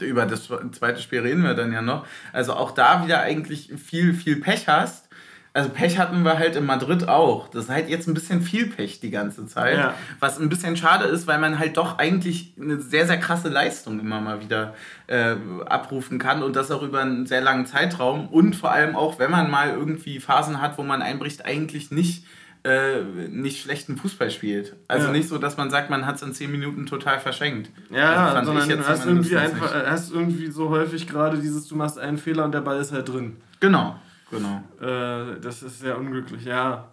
[0.00, 2.06] über das zweite Spiel reden wir dann ja noch.
[2.32, 5.08] Also auch da wieder eigentlich viel, viel Pech hast.
[5.56, 7.46] Also Pech hatten wir halt in Madrid auch.
[7.46, 9.78] Das ist halt jetzt ein bisschen viel Pech die ganze Zeit.
[9.78, 9.94] Ja.
[10.18, 14.00] Was ein bisschen schade ist, weil man halt doch eigentlich eine sehr, sehr krasse Leistung
[14.00, 14.74] immer mal wieder
[15.06, 18.26] äh, abrufen kann und das auch über einen sehr langen Zeitraum.
[18.26, 22.24] Und vor allem auch, wenn man mal irgendwie Phasen hat, wo man einbricht, eigentlich nicht
[22.64, 24.74] äh, nicht schlechten Fußball spielt.
[24.88, 25.12] Also ja.
[25.12, 27.70] nicht so, dass man sagt, man hat es in 10 Minuten total verschenkt.
[27.90, 31.98] Ja, also sondern du hast irgendwie, einfach, hast irgendwie so häufig gerade dieses, du machst
[31.98, 33.36] einen Fehler und der Ball ist halt drin.
[33.60, 34.00] Genau,
[34.30, 34.62] genau.
[34.80, 36.88] Äh, das ist sehr unglücklich, ja.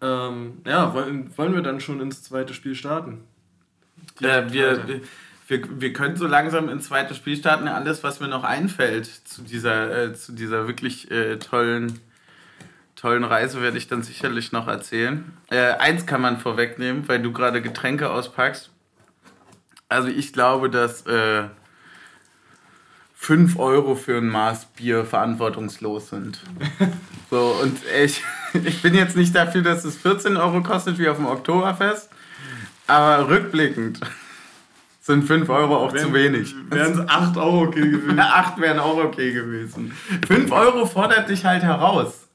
[0.00, 3.22] Ähm, ja, wollen, wollen wir dann schon ins zweite Spiel starten?
[4.20, 5.00] Äh, wir,
[5.46, 7.68] wir, wir können so langsam ins zweite Spiel starten.
[7.68, 12.00] Alles, was mir noch einfällt zu dieser, äh, zu dieser wirklich äh, tollen
[12.96, 15.32] tollen Reise werde ich dann sicherlich noch erzählen.
[15.50, 18.70] Äh, eins kann man vorwegnehmen, weil du gerade Getränke auspackst.
[19.88, 21.44] Also ich glaube, dass äh,
[23.14, 26.40] 5 Euro für ein Maß Bier verantwortungslos sind.
[27.30, 31.16] so, und ich, ich bin jetzt nicht dafür, dass es 14 Euro kostet wie auf
[31.16, 32.08] dem Oktoberfest,
[32.86, 34.00] aber rückblickend
[35.00, 36.54] sind 5 Euro auch wären, zu wenig.
[36.68, 38.18] Wären es 8 Euro okay gewesen.
[38.20, 39.92] 8 wären auch okay gewesen.
[40.26, 42.25] 5 Euro fordert dich halt heraus.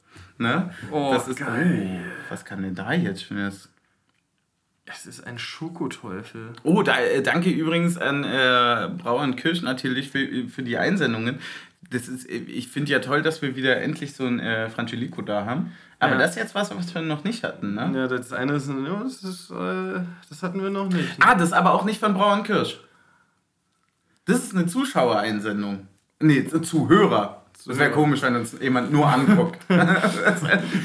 [0.42, 0.72] Ne?
[0.90, 2.02] Oh, das ist geil.
[2.02, 3.70] Oh, was kann denn da jetzt Schönes?
[4.86, 6.54] Es ist ein Schokoteufel.
[6.64, 11.40] Oh, da, äh, danke übrigens an äh, Brauer Kirsch natürlich für, für die Einsendungen.
[11.92, 15.46] Das ist, ich finde ja toll, dass wir wieder endlich so ein äh, Frangelico da
[15.46, 15.74] haben.
[16.00, 16.18] Aber ja.
[16.18, 17.92] das ist jetzt was, was wir noch nicht hatten, ne?
[17.94, 21.20] Ja, das eine ist, das, ist äh, das hatten wir noch nicht.
[21.20, 21.26] Ne?
[21.26, 22.80] Ah, das ist aber auch nicht von Brauer Kirsch.
[24.26, 25.88] Das ist eine Zuschauereinsendung.
[26.20, 27.41] Nee, Zuhörer.
[27.66, 29.60] Das wäre komisch, wenn uns jemand nur anguckt.
[29.68, 30.42] das,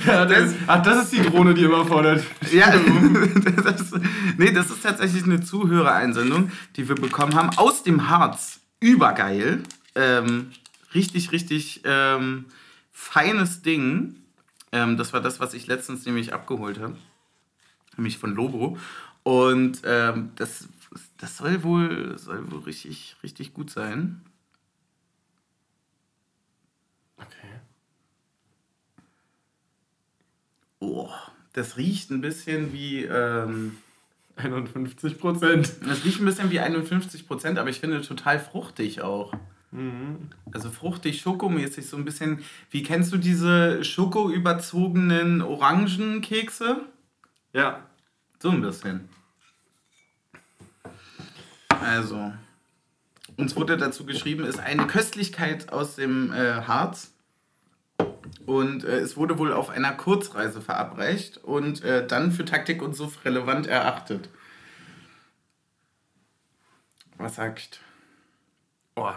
[0.06, 2.22] ja, das, ach, das ist die Drohne, die immer fordert.
[2.52, 2.70] ja,
[3.64, 3.92] das,
[4.36, 8.60] nee, das ist tatsächlich eine Zuhörereinsendung, die wir bekommen haben aus dem Harz.
[8.78, 9.62] Übergeil.
[9.94, 10.50] Ähm,
[10.94, 12.44] richtig, richtig ähm,
[12.92, 14.16] feines Ding.
[14.70, 16.96] Ähm, das war das, was ich letztens nämlich abgeholt habe.
[17.96, 18.76] Nämlich von Lobo.
[19.22, 20.68] Und ähm, das,
[21.16, 24.20] das soll wohl, soll wohl richtig, richtig gut sein.
[30.78, 31.08] Oh,
[31.52, 33.04] das riecht ein bisschen wie.
[33.04, 33.78] Ähm,
[34.36, 35.72] 51 Prozent.
[35.86, 39.32] Das riecht ein bisschen wie 51 Prozent, aber ich finde total fruchtig auch.
[39.72, 40.30] Mhm.
[40.52, 42.44] Also fruchtig, schokomäßig, so ein bisschen.
[42.70, 46.82] Wie kennst du diese schokoüberzogenen Orangenkekse?
[47.52, 47.82] Ja.
[48.38, 49.08] So ein bisschen.
[51.68, 52.32] Also,
[53.36, 57.12] uns wurde dazu geschrieben, ist eine Köstlichkeit aus dem äh, Harz.
[58.46, 62.94] Und äh, es wurde wohl auf einer Kurzreise verabreicht und äh, dann für Taktik und
[62.94, 64.28] Suff relevant erachtet.
[67.16, 67.80] Was sagt?
[68.94, 69.12] Oh.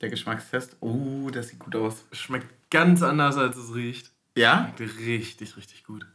[0.00, 0.76] Der Geschmackstest.
[0.80, 2.04] Oh, das sieht gut aus.
[2.12, 4.12] Schmeckt ganz anders, als es riecht.
[4.36, 4.72] Ja?
[4.76, 6.06] Schmeckt richtig, richtig gut.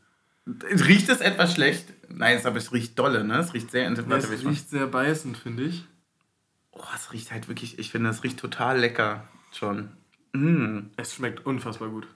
[0.45, 1.85] Riecht es etwas schlecht?
[2.09, 3.37] Nein, aber es riecht dolle, ne?
[3.37, 4.29] Es riecht sehr intensiv.
[4.29, 5.85] Es riecht sehr beißend, finde ich.
[6.71, 9.91] Oh, es riecht halt wirklich, ich finde, es riecht total lecker schon.
[10.33, 10.89] Mm.
[10.97, 12.07] Es schmeckt unfassbar gut.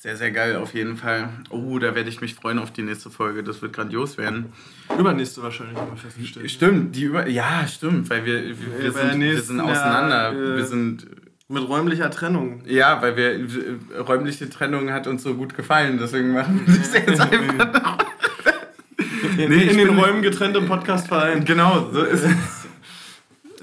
[0.00, 1.28] Sehr, sehr geil auf jeden Fall.
[1.50, 3.42] Oh, da werde ich mich freuen auf die nächste Folge.
[3.42, 4.52] Das wird grandios werden.
[4.96, 6.48] Übernächste wahrscheinlich, haben wir festgestellt.
[6.48, 10.32] Stimmt, die über ja, stimmt, weil wir, wir, wir, sind, wir sind auseinander.
[10.32, 11.08] Ja, äh, wir sind
[11.48, 12.62] mit räumlicher Trennung.
[12.64, 17.20] Ja, weil wir räumliche Trennung hat uns so gut gefallen, deswegen machen wir das jetzt
[17.20, 17.98] einfach.
[19.36, 21.44] in, nee, in den Räumen getrennt im Podcastverein.
[21.44, 22.36] Genau, so ist es.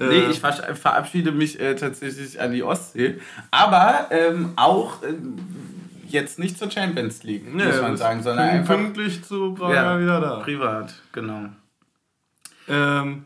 [0.00, 3.20] nee, ich verabschiede mich äh, tatsächlich an die Ostsee.
[3.50, 5.14] Aber ähm, auch äh,
[6.10, 8.74] jetzt nicht zur Champions League, nee, muss man sagen, sondern einfach.
[8.74, 10.36] Pünktlich zu Braga ja, wieder da.
[10.40, 11.46] Privat, genau.
[12.68, 13.24] Ähm,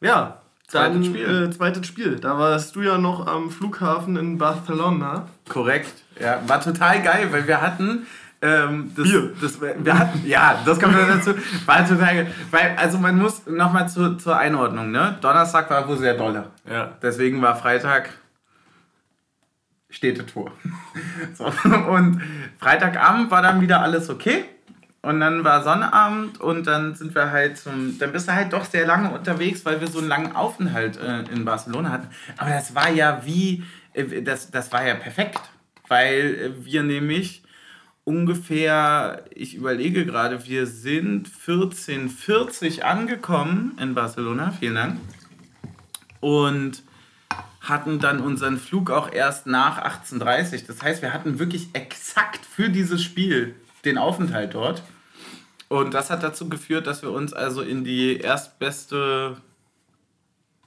[0.00, 1.44] ja, zweites dann, Spiel.
[1.44, 2.16] Äh, zweites Spiel.
[2.16, 5.26] Da warst du ja noch am Flughafen in Barcelona.
[5.48, 5.92] Korrekt.
[6.20, 8.06] Ja, war total geil, weil wir hatten.
[8.44, 9.30] Ähm, das, Bier.
[9.40, 11.34] Das, wir hatten, ja, das kommt dazu.
[11.64, 12.26] War total geil.
[12.50, 15.16] Weil, also man muss nochmal zu, zur Einordnung, ne?
[15.20, 16.46] Donnerstag war wohl sehr dolle.
[16.68, 16.90] Ja.
[17.00, 18.10] Deswegen war Freitag
[19.92, 20.50] Städtetour.
[21.34, 22.20] so, und
[22.58, 24.44] Freitagabend war dann wieder alles okay.
[25.02, 27.98] Und dann war Sonnabend und dann sind wir halt zum.
[27.98, 31.22] Dann bist du halt doch sehr lange unterwegs, weil wir so einen langen Aufenthalt äh,
[31.32, 32.08] in Barcelona hatten.
[32.36, 33.64] Aber das war ja wie.
[33.94, 35.40] Äh, das, das war ja perfekt.
[35.88, 37.42] Weil äh, wir nämlich
[38.04, 44.52] ungefähr, ich überlege gerade, wir sind 14.40 angekommen in Barcelona.
[44.52, 45.00] Vielen Dank.
[46.20, 46.84] Und
[47.62, 52.68] hatten dann unseren Flug auch erst nach 18.30 Das heißt, wir hatten wirklich exakt für
[52.68, 54.82] dieses Spiel den Aufenthalt dort.
[55.68, 59.36] Und das hat dazu geführt, dass wir uns also in die erstbeste,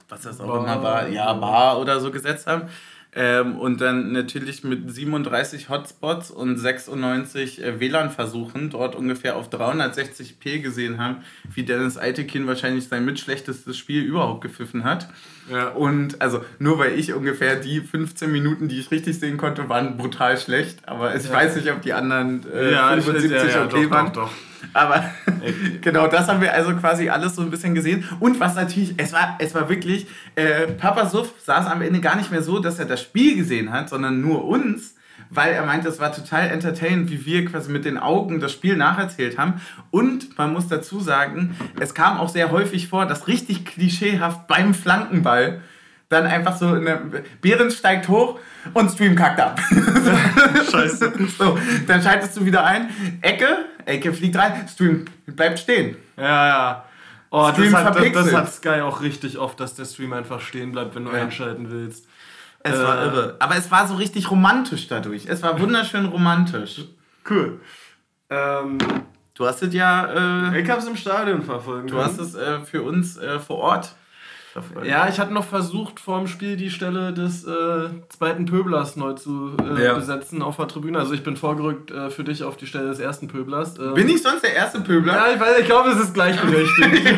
[0.09, 2.69] was das auch immer war, ja, Bar oder so gesetzt haben.
[3.17, 10.59] Ähm, und dann natürlich mit 37 Hotspots und 96 äh, WLAN-Versuchen dort ungefähr auf 360p
[10.59, 11.17] gesehen haben,
[11.53, 15.07] wie Dennis Eitekin wahrscheinlich sein mitschlechtestes Spiel überhaupt gepfiffen hat.
[15.49, 15.69] Ja.
[15.69, 19.95] Und also nur weil ich ungefähr die 15 Minuten, die ich richtig sehen konnte, waren
[19.95, 20.79] brutal schlecht.
[20.85, 21.31] Aber ich ja.
[21.31, 24.05] weiß nicht, ob die anderen äh, ja, 75 ja, ja, okay doch, waren.
[24.07, 24.31] Doch, doch.
[24.73, 25.05] Aber
[25.81, 28.03] genau das haben wir also quasi alles so ein bisschen gesehen.
[28.19, 32.15] Und was natürlich, es war, es war wirklich, äh, Papa Suff saß am Ende gar
[32.15, 34.95] nicht mehr so, dass er das Spiel gesehen hat, sondern nur uns
[35.29, 38.75] weil er meinte, es war total entertainend, wie wir quasi mit den Augen das Spiel
[38.75, 39.61] nacherzählt haben.
[39.91, 44.73] Und man muss dazu sagen, es kam auch sehr häufig vor, dass richtig klischeehaft beim
[44.73, 45.61] Flankenball
[46.09, 48.39] dann einfach so eine Behrens steigt hoch
[48.73, 49.59] und Stream kackt ab.
[50.71, 51.13] Scheiße.
[51.37, 52.89] so, dann schaltest du wieder ein,
[53.21, 55.97] Ecke, Ecke fliegt rein, Stream bleibt stehen.
[56.17, 56.85] Ja, ja.
[57.31, 60.41] Oh, Stream das, hat, das, das hat Sky auch richtig oft, dass der Stream einfach
[60.41, 61.23] stehen bleibt, wenn du ja.
[61.23, 62.07] einschalten willst.
[62.63, 63.35] Es äh, war irre.
[63.39, 65.25] Aber es war so richtig romantisch dadurch.
[65.27, 66.81] Es war wunderschön romantisch.
[67.29, 67.59] Cool.
[68.29, 68.77] Ähm,
[69.33, 70.51] du hast es ja.
[70.51, 71.91] Äh, ich hab's im Stadion verfolgt.
[71.91, 73.95] Du hast es äh, für uns äh, vor Ort
[74.83, 79.13] ja, ich hatte noch versucht, vor dem Spiel die Stelle des äh, zweiten Pöblers neu
[79.13, 79.93] zu äh, ja.
[79.93, 80.97] besetzen auf der Tribüne.
[80.97, 83.77] Also ich bin vorgerückt äh, für dich auf die Stelle des ersten Pöblers.
[83.77, 85.13] Ähm, bin ich sonst der erste Pöbler?
[85.13, 87.17] Ja, ich weiß, ich glaube, es ist gleichberechtigt.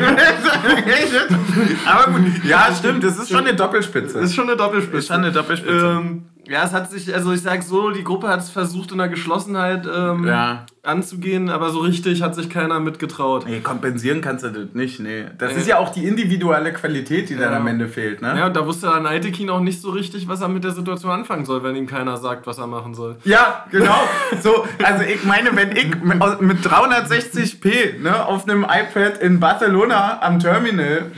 [1.86, 4.14] Aber gut, ja, stimmt, das ist schon eine Doppelspitze.
[4.14, 4.98] Das ist schon eine Doppelspitze.
[4.98, 6.00] Ist schon eine Doppelspitze.
[6.00, 8.98] Ähm, ja, es hat sich, also ich sag so, die Gruppe hat es versucht in
[8.98, 10.64] der Geschlossenheit ähm, ja.
[10.82, 13.44] anzugehen, aber so richtig hat sich keiner mitgetraut.
[13.46, 15.26] Nee, kompensieren kannst du das nicht, nee.
[15.36, 15.60] Das nee.
[15.60, 17.40] ist ja auch die individuelle Qualität, die ja.
[17.40, 18.34] dann am Ende fehlt, ne?
[18.38, 21.12] Ja, und da wusste dann Eitekin auch nicht so richtig, was er mit der Situation
[21.12, 23.16] anfangen soll, wenn ihm keiner sagt, was er machen soll.
[23.24, 24.00] Ja, genau.
[24.42, 25.94] so, also ich meine, wenn ich
[26.40, 31.12] mit 360p ne, auf einem iPad in Barcelona am Terminal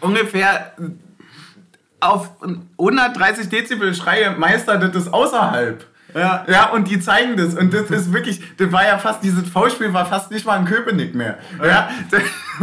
[0.00, 0.74] ungefähr
[2.04, 2.30] auf
[2.78, 5.84] 130 Dezibel schreie, Meister, das außerhalb.
[6.14, 6.44] Ja.
[6.48, 7.54] ja, und die zeigen das.
[7.54, 10.64] Und das ist wirklich, das war ja fast, dieses V-Spiel war fast nicht mal ein
[10.64, 11.38] Köpenick mehr.
[11.62, 11.90] Ja.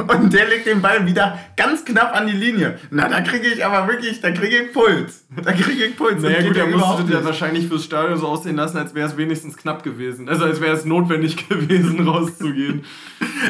[0.07, 2.79] Und der legt den Ball wieder ganz knapp an die Linie.
[2.91, 5.25] Na, da kriege ich aber wirklich, da kriege ich Puls.
[5.43, 6.21] Da kriege ich Puls.
[6.21, 9.17] Naja, gut, dann musst du dir wahrscheinlich fürs Stadion so aussehen lassen, als wäre es
[9.17, 10.29] wenigstens knapp gewesen.
[10.29, 12.85] Also als wäre es notwendig gewesen, rauszugehen.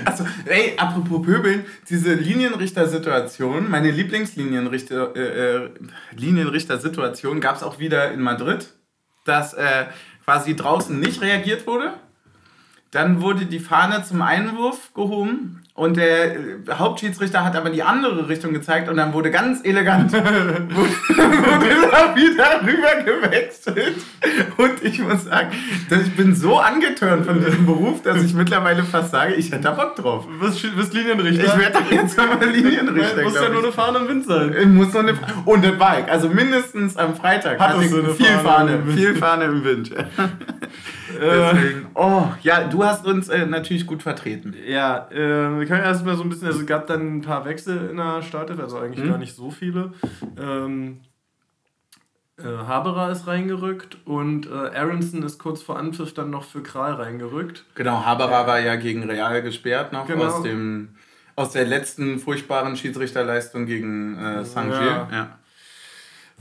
[0.04, 5.70] Also, ey, apropos Pöbeln, diese Linienrichter-Situation, meine Lieblingslinienrichter, äh, äh,
[6.18, 8.74] Linienrichter-Situation gab es auch wieder in Madrid
[9.24, 9.86] dass äh,
[10.26, 11.94] quasi draußen nicht reagiert wurde.
[12.92, 16.38] Dann wurde die Fahne zum Einwurf gehoben und der äh,
[16.70, 22.62] Hauptschiedsrichter hat aber die andere Richtung gezeigt und dann wurde ganz elegant wurde, wurde wieder
[22.62, 23.96] rüber gewechselt.
[24.58, 25.52] Und ich muss sagen,
[25.90, 29.64] dass ich bin so angetörnt von diesem Beruf, dass ich mittlerweile fast sage, ich hätte
[29.64, 30.28] da Bock drauf.
[30.28, 31.46] Du bist, bist Linienrichter?
[31.46, 33.24] Ich werde da jetzt nochmal Linienrichter.
[33.24, 34.54] Muss ja nur eine Fahne im Wind sein.
[34.60, 35.14] Ich muss nur eine
[35.46, 36.12] Und das war ich.
[36.12, 39.92] Also mindestens am Freitag Hat hatte ich so viel Fahne, Fahne viel Fahne im Wind.
[41.20, 44.56] Deswegen, oh, ja, du hast uns äh, natürlich gut vertreten.
[44.68, 47.90] Ja, äh, wir können erstmal so ein bisschen, also es gab dann ein paar Wechsel
[47.90, 49.10] in der Startelf, also eigentlich mhm.
[49.10, 49.94] gar nicht so viele.
[50.40, 51.02] Ähm,
[52.38, 56.94] äh, Haberer ist reingerückt und äh, Aronson ist kurz vor Anpfiff dann noch für Kral
[56.94, 57.66] reingerückt.
[57.76, 60.26] Genau, Haberer war ja gegen Real gesperrt noch genau.
[60.26, 60.96] aus dem
[61.36, 64.86] aus der letzten furchtbaren Schiedsrichterleistung gegen äh, Saint-Gilles.
[64.86, 65.08] Ja.
[65.12, 65.40] ja.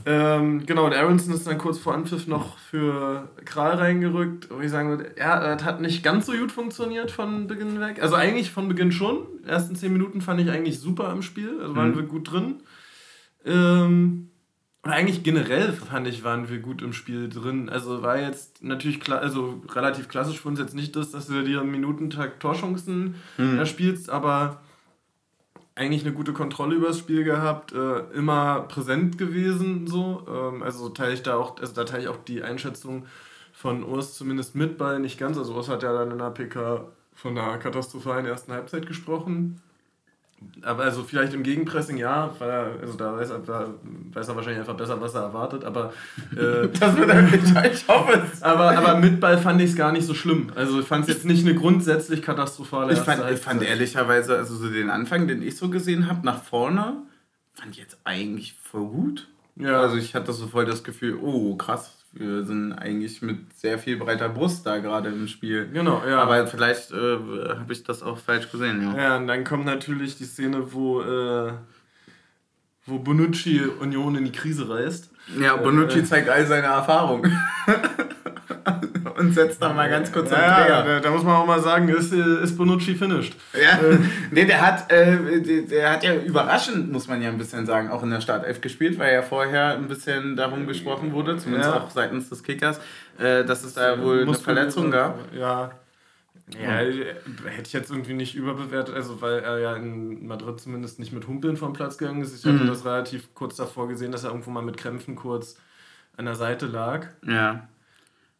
[0.05, 4.49] Ähm, genau, und Aronson ist dann kurz vor Anpfiff noch für Kral reingerückt.
[4.49, 8.01] Wo ich sagen würde, ja, das hat nicht ganz so gut funktioniert von Beginn weg.
[8.01, 9.27] Also eigentlich von Beginn schon.
[9.43, 11.59] Die ersten zehn Minuten fand ich eigentlich super im Spiel.
[11.61, 11.95] Also waren mhm.
[11.95, 12.55] wir gut drin.
[13.45, 14.29] Ähm,
[14.83, 17.69] und eigentlich generell fand ich, waren wir gut im Spiel drin.
[17.69, 21.43] Also war jetzt natürlich klar, also relativ klassisch für uns jetzt nicht das, dass du
[21.43, 23.59] dir Minutentag Torchancen mhm.
[23.59, 24.61] erspielst, aber
[25.75, 30.25] eigentlich eine gute Kontrolle über das Spiel gehabt, äh, immer präsent gewesen, so.
[30.27, 33.05] Ähm, also teile ich da auch, also da teile ich auch die Einschätzung
[33.53, 35.37] von Urs zumindest mit bei, nicht ganz.
[35.37, 39.61] Also Urs hat ja dann in der PK von einer katastrophalen ersten Halbzeit gesprochen.
[40.63, 43.73] Aber also vielleicht im Gegenpressing ja, weil er, also da weiß er, da
[44.13, 45.93] weiß er wahrscheinlich einfach besser, was er erwartet, aber
[46.33, 48.43] äh, das wird er nicht, ich hoffe es.
[48.43, 50.51] Aber, aber mit Ball fand ich es gar nicht so schlimm.
[50.55, 54.55] Also ich fand es jetzt nicht eine grundsätzlich katastrophale ich fand, ich fand ehrlicherweise, also
[54.55, 56.97] so den Anfang, den ich so gesehen habe, nach vorne,
[57.53, 59.27] fand ich jetzt eigentlich voll gut.
[59.55, 59.81] Ja.
[59.81, 63.97] Also ich hatte so voll das Gefühl, oh krass, wir sind eigentlich mit sehr viel
[63.97, 65.69] breiter Brust da gerade im Spiel.
[65.71, 66.21] Genau, ja.
[66.21, 68.97] Aber vielleicht äh, habe ich das auch falsch gesehen, ja.
[68.97, 71.53] Ja, und dann kommt natürlich die Szene, wo, äh,
[72.85, 75.09] wo Bonucci Union in die Krise reißt.
[75.39, 77.25] Ja, Bonucci äh, zeigt all seine Erfahrung.
[79.21, 81.87] und setzt da mal ganz kurz ja, ja da, da, muss man auch mal sagen,
[81.89, 83.35] ist, ist Bonucci finished.
[83.53, 83.97] Ja, äh,
[84.31, 88.03] nee, der hat, äh, der hat ja überraschend, muss man ja ein bisschen sagen, auch
[88.03, 91.77] in der Startelf gespielt, weil ja vorher ein bisschen darum gesprochen wurde, zumindest ja.
[91.77, 92.81] auch seitens des Kickers,
[93.19, 95.19] äh, dass es da wohl eine Verletzung gab.
[95.33, 95.71] Ja.
[96.59, 101.13] Ja, hätte ich jetzt irgendwie nicht überbewertet, also weil er ja in Madrid zumindest nicht
[101.13, 102.37] mit Humpeln vom Platz gegangen ist.
[102.37, 102.67] Ich hatte mhm.
[102.67, 105.57] das relativ kurz davor gesehen, dass er irgendwo mal mit Krämpfen kurz
[106.17, 107.07] an der Seite lag.
[107.25, 107.67] Ja.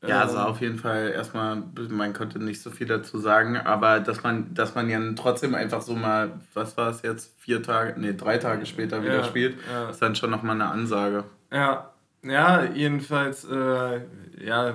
[0.04, 4.24] Ja, also auf jeden Fall erstmal, man konnte nicht so viel dazu sagen, aber dass
[4.24, 8.14] man, dass man ja trotzdem einfach so mal, was war es jetzt, vier Tage, nee,
[8.14, 9.90] drei Tage später wieder ja, spielt, ja.
[9.90, 11.26] ist dann schon nochmal eine Ansage.
[11.52, 11.92] Ja,
[12.24, 14.02] ja, jedenfalls, äh,
[14.44, 14.74] ja,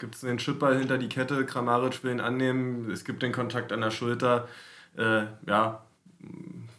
[0.00, 3.72] gibt es den Chipball hinter die Kette, Kramaric will ihn annehmen, es gibt den Kontakt
[3.72, 4.48] an der Schulter,
[4.96, 5.82] äh, ja,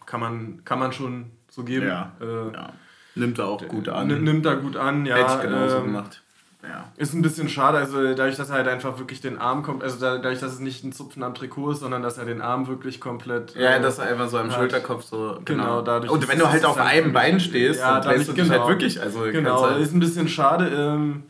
[0.05, 1.87] kann man, kann man schon so geben.
[1.87, 2.73] Ja, äh, ja.
[3.15, 4.07] Nimmt er auch gut an.
[4.07, 5.15] Nimmt er gut an, ja.
[5.15, 6.21] Hätte ich genauso ähm, gemacht.
[6.67, 6.91] Ja.
[6.97, 9.99] Ist ein bisschen schade, also dadurch, dass er halt einfach wirklich den Arm kommt, also
[9.99, 12.99] dadurch, dass es nicht ein Zupfen am Trikot ist, sondern dass er den Arm wirklich
[12.99, 13.55] komplett.
[13.55, 15.39] Ja, äh, dass er einfach so am halt, Schulterkopf so.
[15.45, 16.11] Genau, genau dadurch.
[16.11, 18.67] Und wenn du halt auf einem Bein stehst, ja, dann lässt du genau, dich halt
[18.67, 19.01] wirklich.
[19.01, 20.67] Also genau, halt ist ein bisschen schade.
[20.67, 21.23] Ähm,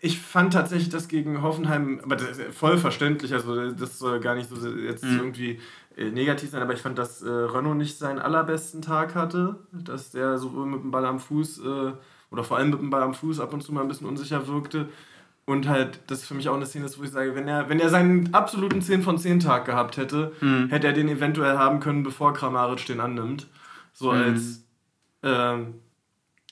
[0.00, 4.34] ich fand tatsächlich das gegen Hoffenheim, aber das ist voll verständlich, also das soll gar
[4.34, 5.18] nicht so jetzt mhm.
[5.18, 5.60] irgendwie
[5.96, 10.10] äh, negativ sein, aber ich fand, dass äh, Renault nicht seinen allerbesten Tag hatte, dass
[10.10, 11.92] der sowohl mit dem Ball am Fuß äh,
[12.30, 14.46] oder vor allem mit dem Ball am Fuß ab und zu mal ein bisschen unsicher
[14.46, 14.88] wirkte.
[15.46, 17.80] Und halt, das ist für mich auch eine Szene, wo ich sage, wenn er, wenn
[17.80, 20.68] er seinen absoluten 10 von 10 Tag gehabt hätte, mhm.
[20.68, 23.48] hätte er den eventuell haben können, bevor Kramaric den annimmt.
[23.92, 24.20] So mhm.
[24.20, 24.64] als
[25.24, 25.74] ähm,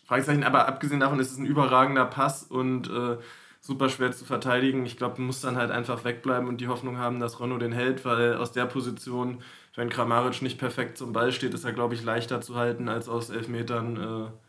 [0.05, 0.43] Fragezeichen.
[0.43, 3.19] Aber abgesehen davon ist es ein überragender Pass und äh,
[3.61, 4.85] super schwer zu verteidigen.
[4.85, 7.73] Ich glaube, man muss dann halt einfach wegbleiben und die Hoffnung haben, dass Renault den
[7.73, 9.43] hält, weil aus der Position,
[9.77, 13.09] wenn Kramaric nicht perfekt zum Ball steht, ist er, glaube ich, leichter zu halten als
[13.09, 13.97] aus elf Metern.
[13.97, 14.48] Äh,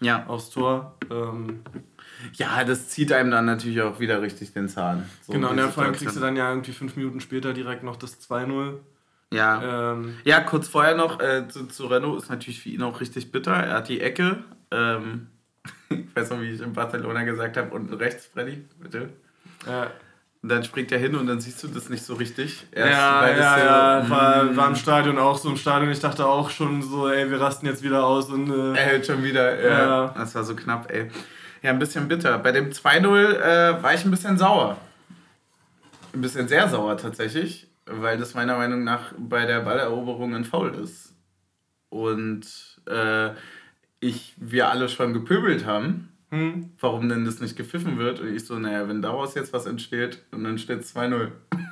[0.00, 0.26] ja.
[0.26, 0.94] aufs Tor.
[1.10, 1.60] Ähm,
[2.34, 5.08] ja, das zieht einem dann natürlich auch wieder richtig den Zahn.
[5.22, 7.96] So genau, und vor allem kriegst du dann ja irgendwie fünf Minuten später direkt noch
[7.96, 8.78] das 2-0.
[9.32, 9.92] Ja.
[9.92, 13.32] Ähm, ja, kurz vorher noch äh, zu, zu Renault ist natürlich für ihn auch richtig
[13.32, 13.52] bitter.
[13.52, 14.44] Er hat die Ecke.
[14.70, 15.28] Ähm,
[15.90, 19.10] ich weiß noch, wie ich in Barcelona gesagt habe, unten rechts, Freddy, bitte.
[19.66, 19.90] Ja.
[20.42, 22.66] Und dann springt er hin und dann siehst du das nicht so richtig.
[22.70, 24.04] Erst, ja, ja, ja.
[24.04, 24.56] So, war, mm.
[24.56, 25.90] war im Stadion auch so im Stadion.
[25.90, 28.30] Ich dachte auch schon so, ey, wir rasten jetzt wieder aus.
[28.30, 29.60] Und, äh, er hält schon wieder.
[29.60, 29.78] Ja.
[29.78, 30.14] ja.
[30.16, 31.10] Das war so knapp, ey.
[31.62, 32.38] Ja, ein bisschen bitter.
[32.38, 34.76] Bei dem 2-0 äh, war ich ein bisschen sauer.
[36.12, 40.74] Ein bisschen sehr sauer tatsächlich, weil das meiner Meinung nach bei der Balleroberung ein Foul
[40.74, 41.14] ist.
[41.88, 42.46] Und
[42.86, 43.30] äh,
[44.00, 48.20] ich, wir alle schon gepöbelt haben hm, warum denn das nicht gepfiffen wird?
[48.20, 51.30] Und ich so, naja, wenn daraus jetzt was entsteht und dann steht 2-0.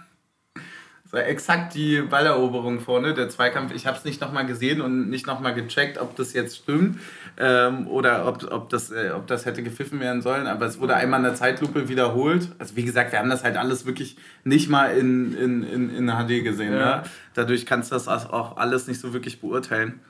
[1.12, 3.72] exakt die Balleroberung vorne, der Zweikampf.
[3.74, 6.98] Ich habe es nicht nochmal gesehen und nicht nochmal gecheckt, ob das jetzt stimmt
[7.36, 10.46] ähm, oder ob, ob, das, äh, ob das hätte gepfiffen werden sollen.
[10.46, 12.48] Aber es wurde einmal in der Zeitlupe wiederholt.
[12.58, 16.08] Also wie gesagt, wir haben das halt alles wirklich nicht mal in, in, in, in
[16.08, 16.72] HD gesehen.
[16.72, 16.96] Ja.
[16.96, 17.02] Ne?
[17.34, 20.00] Dadurch kannst du das auch alles nicht so wirklich beurteilen.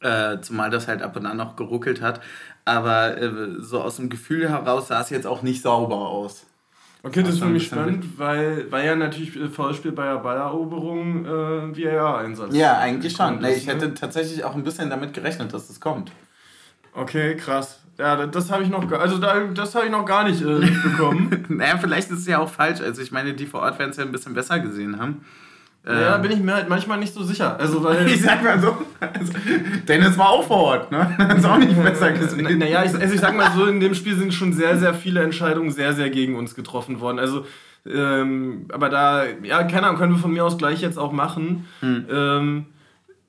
[0.00, 2.20] Äh, zumal das halt ab und an noch geruckelt hat.
[2.70, 6.46] Aber äh, so aus dem Gefühl heraus sah es jetzt auch nicht sauber aus.
[7.02, 11.28] Okay, das ist für mich spannend, weil, weil ja natürlich Foulspiel bei der Balleroberung äh,
[11.76, 13.40] VAR-Einsatz Ja, eigentlich schon.
[13.40, 13.94] Nee, ich hätte ne?
[13.94, 16.12] tatsächlich auch ein bisschen damit gerechnet, dass das kommt.
[16.92, 17.80] Okay, krass.
[17.98, 21.46] Ja, das habe ich noch, also da, das habe ich noch gar nicht äh, bekommen.
[21.48, 22.80] naja, vielleicht ist es ja auch falsch.
[22.80, 25.24] Also ich meine, die vor Ort werden es ja ein bisschen besser gesehen haben.
[25.86, 27.58] Ja, ähm, bin ich mir halt manchmal nicht so sicher.
[27.58, 29.32] Also, weil ich sag mal so, also,
[29.88, 31.16] Dennis war auch vor Ort, ne?
[31.16, 32.58] Hat es auch nicht besser gesehen.
[32.58, 35.22] Naja, ich, also ich sag mal so, in dem Spiel sind schon sehr, sehr viele
[35.22, 37.18] Entscheidungen sehr, sehr gegen uns getroffen worden.
[37.18, 37.46] Also,
[37.86, 41.66] ähm, aber da, ja, keine Ahnung, können wir von mir aus gleich jetzt auch machen.
[41.80, 42.06] Hm.
[42.10, 42.66] Ähm,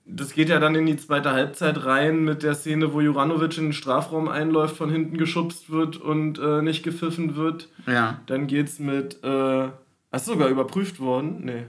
[0.06, 3.66] das geht ja dann in die zweite Halbzeit rein mit der Szene, wo Juranovic in
[3.66, 7.70] den Strafraum einläuft, von hinten geschubst wird und äh, nicht gepfiffen wird.
[7.88, 8.20] Ja.
[8.26, 9.70] Dann geht's mit, äh,
[10.12, 11.46] hast du sogar überprüft worden?
[11.46, 11.64] Nee.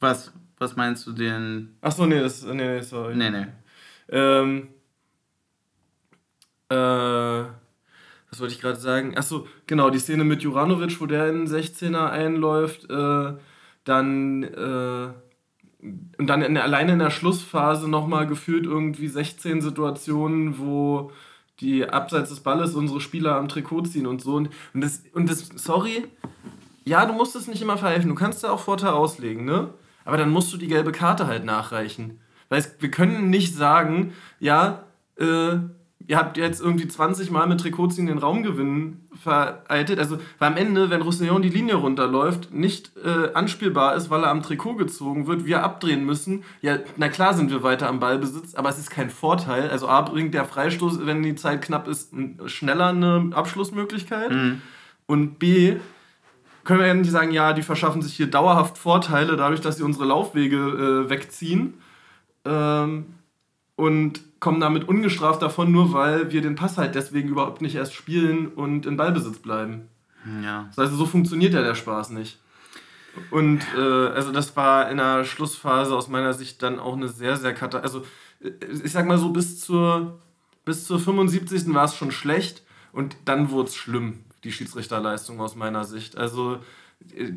[0.00, 1.76] Was, was meinst du den?
[1.80, 3.16] Ach so, nee, das, nee, nee, sorry.
[3.16, 3.46] Nee, nee.
[4.10, 4.68] Ähm,
[6.68, 7.44] äh,
[8.30, 9.14] was wollte ich gerade sagen?
[9.16, 13.34] Ach so, genau, die Szene mit Juranovic, wo der in den 16er einläuft, äh,
[13.84, 15.08] dann, äh,
[16.18, 21.12] und dann in, alleine in der Schlussphase nochmal gefühlt irgendwie 16 Situationen, wo
[21.60, 24.36] die abseits des Balles unsere Spieler am Trikot ziehen und so.
[24.36, 26.04] Und das, und das sorry,
[26.84, 29.70] ja, du musst es nicht immer verhelfen, du kannst da auch Vorteil auslegen, ne?
[30.08, 32.18] Aber dann musst du die gelbe Karte halt nachreichen.
[32.48, 34.84] Weil wir können nicht sagen, ja,
[35.18, 35.58] äh,
[36.06, 39.98] ihr habt jetzt irgendwie 20 Mal mit Trikotziehen den Raumgewinn vereitet.
[39.98, 44.30] Also, weil am Ende, wenn Roussillon die Linie runterläuft, nicht äh, anspielbar ist, weil er
[44.30, 46.42] am Trikot gezogen wird, wir abdrehen müssen.
[46.62, 49.68] Ja, na klar sind wir weiter am Ballbesitz, aber es ist kein Vorteil.
[49.68, 52.14] Also A bringt der Freistoß, wenn die Zeit knapp ist,
[52.46, 54.32] schneller eine Abschlussmöglichkeit.
[54.32, 54.62] Mhm.
[55.06, 55.76] Und B
[56.68, 59.82] können wir ja nicht sagen, ja, die verschaffen sich hier dauerhaft Vorteile dadurch, dass sie
[59.82, 60.56] unsere Laufwege
[61.06, 61.72] äh, wegziehen
[62.44, 63.06] ähm,
[63.74, 67.94] und kommen damit ungestraft davon, nur weil wir den Pass halt deswegen überhaupt nicht erst
[67.94, 69.88] spielen und in Ballbesitz bleiben.
[70.44, 70.68] Ja.
[70.76, 72.38] Das heißt, so funktioniert ja der Spaß nicht.
[73.30, 77.38] Und äh, also das war in der Schlussphase aus meiner Sicht dann auch eine sehr,
[77.38, 78.04] sehr kata Also
[78.42, 78.50] äh,
[78.84, 80.20] ich sag mal so, bis zur,
[80.66, 81.72] bis zur 75.
[81.72, 82.62] war es schon schlecht
[82.92, 86.16] und dann wurde es schlimm die Schiedsrichterleistung aus meiner Sicht.
[86.16, 86.58] Also
[87.14, 87.32] äh,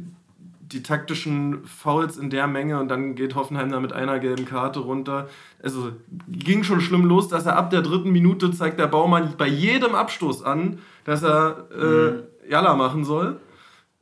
[0.72, 4.80] die taktischen Fouls in der Menge und dann geht Hoffenheim da mit einer gelben Karte
[4.80, 5.30] runter.
[5.62, 5.91] Also
[6.28, 9.95] ging schon schlimm los, dass er ab der dritten Minute zeigt der Baumann bei jedem
[9.95, 12.24] Abstoß an, dass er äh, mhm.
[12.49, 13.39] Jalla machen soll.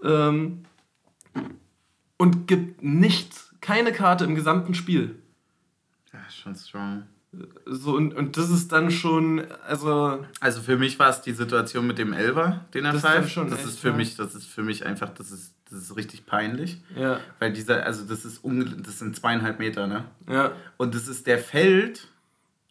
[0.03, 0.65] Ähm,
[2.17, 5.21] und gibt nichts, keine Karte im gesamten Spiel.
[6.13, 7.03] Ja, schon strong.
[7.65, 10.25] So, und, und das ist dann schon, also.
[10.39, 13.29] Also für mich war es die Situation mit dem Elver, den er pfeift.
[13.31, 16.25] Schon das ist für mich, das ist für mich einfach, das ist, das ist richtig
[16.25, 16.81] peinlich.
[16.95, 17.19] Ja.
[17.37, 20.05] Weil dieser, also das ist das sind zweieinhalb Meter, ne?
[20.27, 20.53] Ja.
[20.77, 22.07] Und das ist, der fällt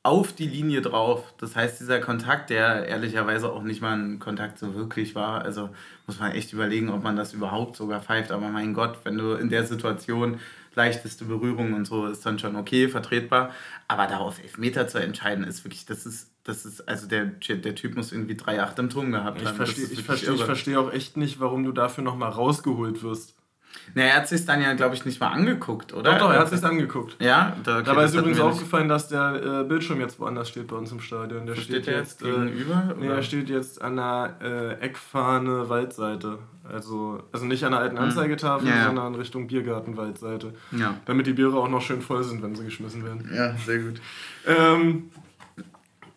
[0.02, 1.34] auf die Linie drauf.
[1.38, 5.70] Das heißt, dieser Kontakt, der ehrlicherweise auch nicht mal ein Kontakt so wirklich war, also
[6.06, 8.32] muss man echt überlegen, ob man das überhaupt sogar pfeift.
[8.32, 10.40] Aber mein Gott, wenn du in der Situation
[10.78, 13.52] leichteste Berührung und so ist dann schon okay, vertretbar.
[13.86, 17.96] Aber darauf Elfmeter zu entscheiden, ist wirklich, das ist, das ist, also der, der Typ
[17.96, 19.50] muss irgendwie 3,8 im Turm gehabt haben.
[19.50, 23.34] Ich verstehe ich versteh, ich versteh auch echt nicht, warum du dafür nochmal rausgeholt wirst.
[23.94, 26.12] Na, er hat sich dann ja, glaube ich, nicht mal angeguckt, oder?
[26.12, 27.16] Doch, doch, er hat sich angeguckt.
[27.20, 30.76] Ja, da, okay, Dabei ist übrigens aufgefallen, dass der äh, Bildschirm jetzt woanders steht bei
[30.76, 31.46] uns im Stadion.
[31.46, 32.94] Der steht, steht jetzt äh, gegenüber.
[32.98, 36.38] Nee, er steht jetzt an der äh, Eckfahne Waldseite.
[36.70, 38.04] Also, also nicht an der alten hm.
[38.04, 40.54] Anzeigetafel, ja, sondern Richtung Biergarten Waldseite.
[40.72, 40.96] Ja.
[41.06, 43.30] Damit die Biere auch noch schön voll sind, wenn sie geschmissen werden.
[43.34, 44.00] Ja, sehr gut.
[44.46, 45.10] ähm,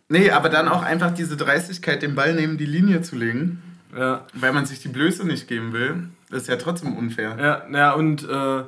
[0.09, 3.61] nee, aber dann auch einfach diese Dreistigkeit, den Ball neben die Linie zu legen.
[3.97, 4.25] Ja.
[4.33, 6.09] Weil man sich die Blöße nicht geben will.
[6.31, 7.37] Das ist ja trotzdem unfair.
[7.37, 8.63] Ja, ja und äh,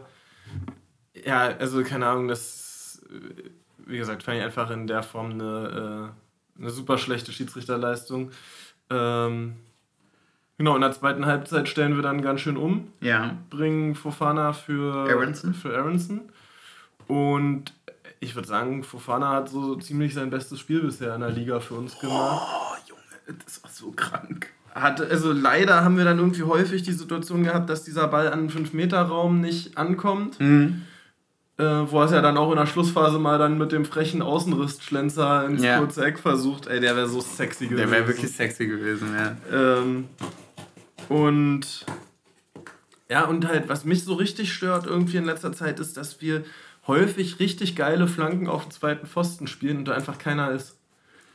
[1.25, 3.01] ja, also keine Ahnung, das,
[3.77, 6.13] wie gesagt, fand ich einfach in der Form eine,
[6.57, 8.31] äh, eine super schlechte Schiedsrichterleistung.
[8.89, 9.55] Ähm,
[10.57, 12.91] genau, in der zweiten Halbzeit stellen wir dann ganz schön um.
[12.99, 13.37] Ja.
[13.49, 15.53] Bringen Fofana für Aronson.
[15.53, 16.21] Für Aronson.
[17.07, 17.73] Und
[18.19, 21.75] ich würde sagen, Fofana hat so ziemlich sein bestes Spiel bisher in der Liga für
[21.75, 22.45] uns gemacht.
[22.45, 26.93] Oh, Junge, das war so krank hat, also leider haben wir dann irgendwie häufig die
[26.93, 30.39] Situation gehabt, dass dieser Ball an den 5-Meter-Raum nicht ankommt.
[30.39, 30.83] Mhm.
[31.55, 34.23] Äh, wo er es ja dann auch in der Schlussphase mal dann mit dem frechen
[34.23, 35.77] Außenristschlenzer ins ja.
[35.77, 36.65] kurze Eck versucht.
[36.65, 37.77] Ey, der wäre so sexy gewesen.
[37.77, 39.37] Der wäre wirklich sexy gewesen, ja.
[39.51, 40.05] Ähm,
[41.09, 41.85] und
[43.07, 46.43] Ja, und halt, was mich so richtig stört irgendwie in letzter Zeit, ist, dass wir
[46.87, 50.79] häufig richtig geile Flanken auf dem zweiten Pfosten spielen und da einfach keiner ist.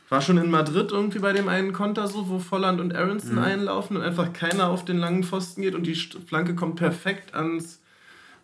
[0.08, 3.42] War schon in Madrid irgendwie bei dem einen Konter so, wo Volland und Aronson mhm.
[3.42, 7.82] einlaufen und einfach keiner auf den langen Pfosten geht und die Flanke kommt perfekt ans,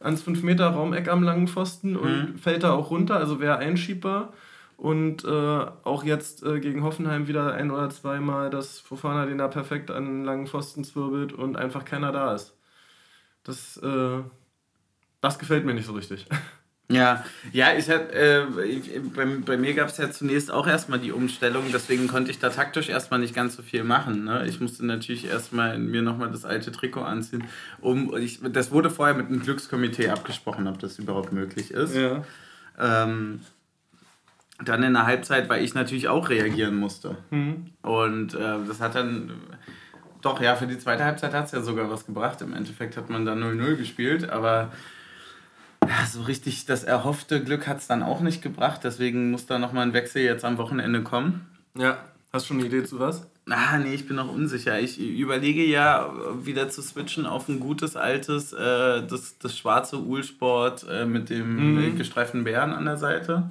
[0.01, 2.39] ans 5-Meter-Raumeck am langen Pfosten und mhm.
[2.39, 4.33] fällt da auch runter, also wäre einschiebbar.
[4.77, 5.29] Und äh,
[5.85, 10.05] auch jetzt äh, gegen Hoffenheim wieder ein oder zweimal, dass Fofana den da perfekt an
[10.05, 12.55] den langen Pfosten zwirbelt und einfach keiner da ist.
[13.45, 14.19] Das, äh,
[15.21, 16.27] das gefällt mir nicht so richtig.
[16.91, 18.45] Ja, ja, ich hatte, äh,
[19.15, 22.51] bei, bei mir gab es ja zunächst auch erstmal die Umstellung, deswegen konnte ich da
[22.51, 24.25] taktisch erstmal nicht ganz so viel machen.
[24.25, 24.47] Ne?
[24.47, 27.45] Ich musste natürlich erstmal mir nochmal das alte Trikot anziehen.
[27.81, 31.97] Um, ich, das wurde vorher mit einem Glückskomitee abgesprochen, ob das überhaupt möglich ist.
[31.97, 32.23] Ja.
[32.79, 33.41] Ähm,
[34.63, 37.17] dann in der Halbzeit, weil ich natürlich auch reagieren musste.
[37.31, 37.71] Mhm.
[37.81, 39.33] Und äh, das hat dann,
[40.21, 42.43] doch, ja, für die zweite Halbzeit hat es ja sogar was gebracht.
[42.43, 44.71] Im Endeffekt hat man dann 0-0 gespielt, aber
[45.89, 48.81] ja, so richtig das erhoffte Glück hat es dann auch nicht gebracht.
[48.85, 51.47] Deswegen muss da nochmal ein Wechsel jetzt am Wochenende kommen.
[51.77, 51.99] Ja,
[52.33, 53.27] hast du schon eine Idee zu was?
[53.51, 54.81] Ah, nee, ich bin noch unsicher.
[54.81, 56.11] Ich überlege ja,
[56.43, 61.77] wieder zu switchen auf ein gutes, altes, äh, das, das schwarze Uhlsport äh, mit dem
[61.77, 61.99] mhm.
[61.99, 63.51] gestreiften Bären an der Seite.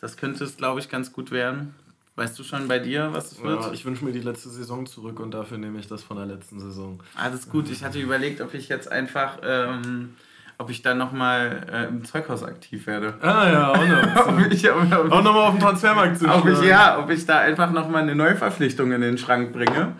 [0.00, 1.74] Das könnte es, glaube ich, ganz gut werden.
[2.16, 3.62] Weißt du schon bei dir, was es wird?
[3.62, 6.26] Ja, ich wünsche mir die letzte Saison zurück und dafür nehme ich das von der
[6.26, 7.02] letzten Saison.
[7.16, 7.68] Alles gut.
[7.68, 10.10] Ich hatte überlegt, ob ich jetzt einfach ähm,
[10.58, 13.14] ob ich dann nochmal äh, im Zeughaus aktiv werde.
[13.20, 14.26] Ah ja, auch noch.
[14.28, 17.70] ob, ob auch nochmal auf dem Transfermarkt zu ob ich, Ja, ob ich da einfach
[17.70, 19.94] nochmal eine Neuverpflichtung in den Schrank bringe.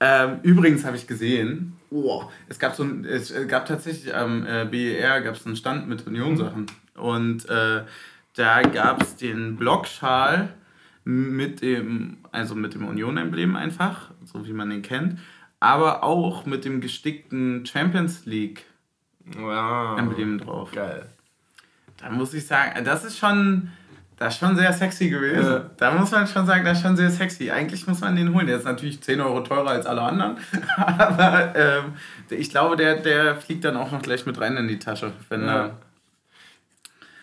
[0.00, 4.64] Ähm, übrigens habe ich gesehen, oh, es gab so ein, es gab tatsächlich am äh,
[4.64, 6.66] BER gab es einen Stand mit Union-Sachen.
[6.94, 7.82] Und äh,
[8.36, 10.50] da gab es den Blockschal
[11.04, 15.18] mit dem, also mit dem Union-Emblem einfach, so wie man den kennt,
[15.58, 18.64] aber auch mit dem gestickten Champions League
[19.36, 19.98] wow.
[19.98, 20.70] Emblem drauf.
[20.72, 21.06] Geil.
[21.98, 23.70] Da muss ich sagen, das ist schon,
[24.16, 25.44] das ist schon sehr sexy gewesen.
[25.44, 25.70] Ja.
[25.76, 27.50] Da muss man schon sagen, das ist schon sehr sexy.
[27.50, 28.46] Eigentlich muss man den holen.
[28.46, 30.36] Der ist natürlich 10 Euro teurer als alle anderen.
[30.76, 31.84] Aber ähm,
[32.30, 35.12] ich glaube, der, der fliegt dann auch noch gleich mit rein in die Tasche.
[35.28, 35.70] Wenn ja.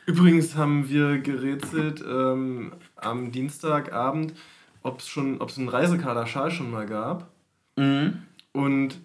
[0.05, 4.33] Übrigens haben wir gerätselt ähm, am Dienstagabend,
[4.83, 7.27] ob es schon, ob es einen Reisekader Schal schon mal gab.
[7.75, 8.21] Mhm.
[8.51, 8.99] Und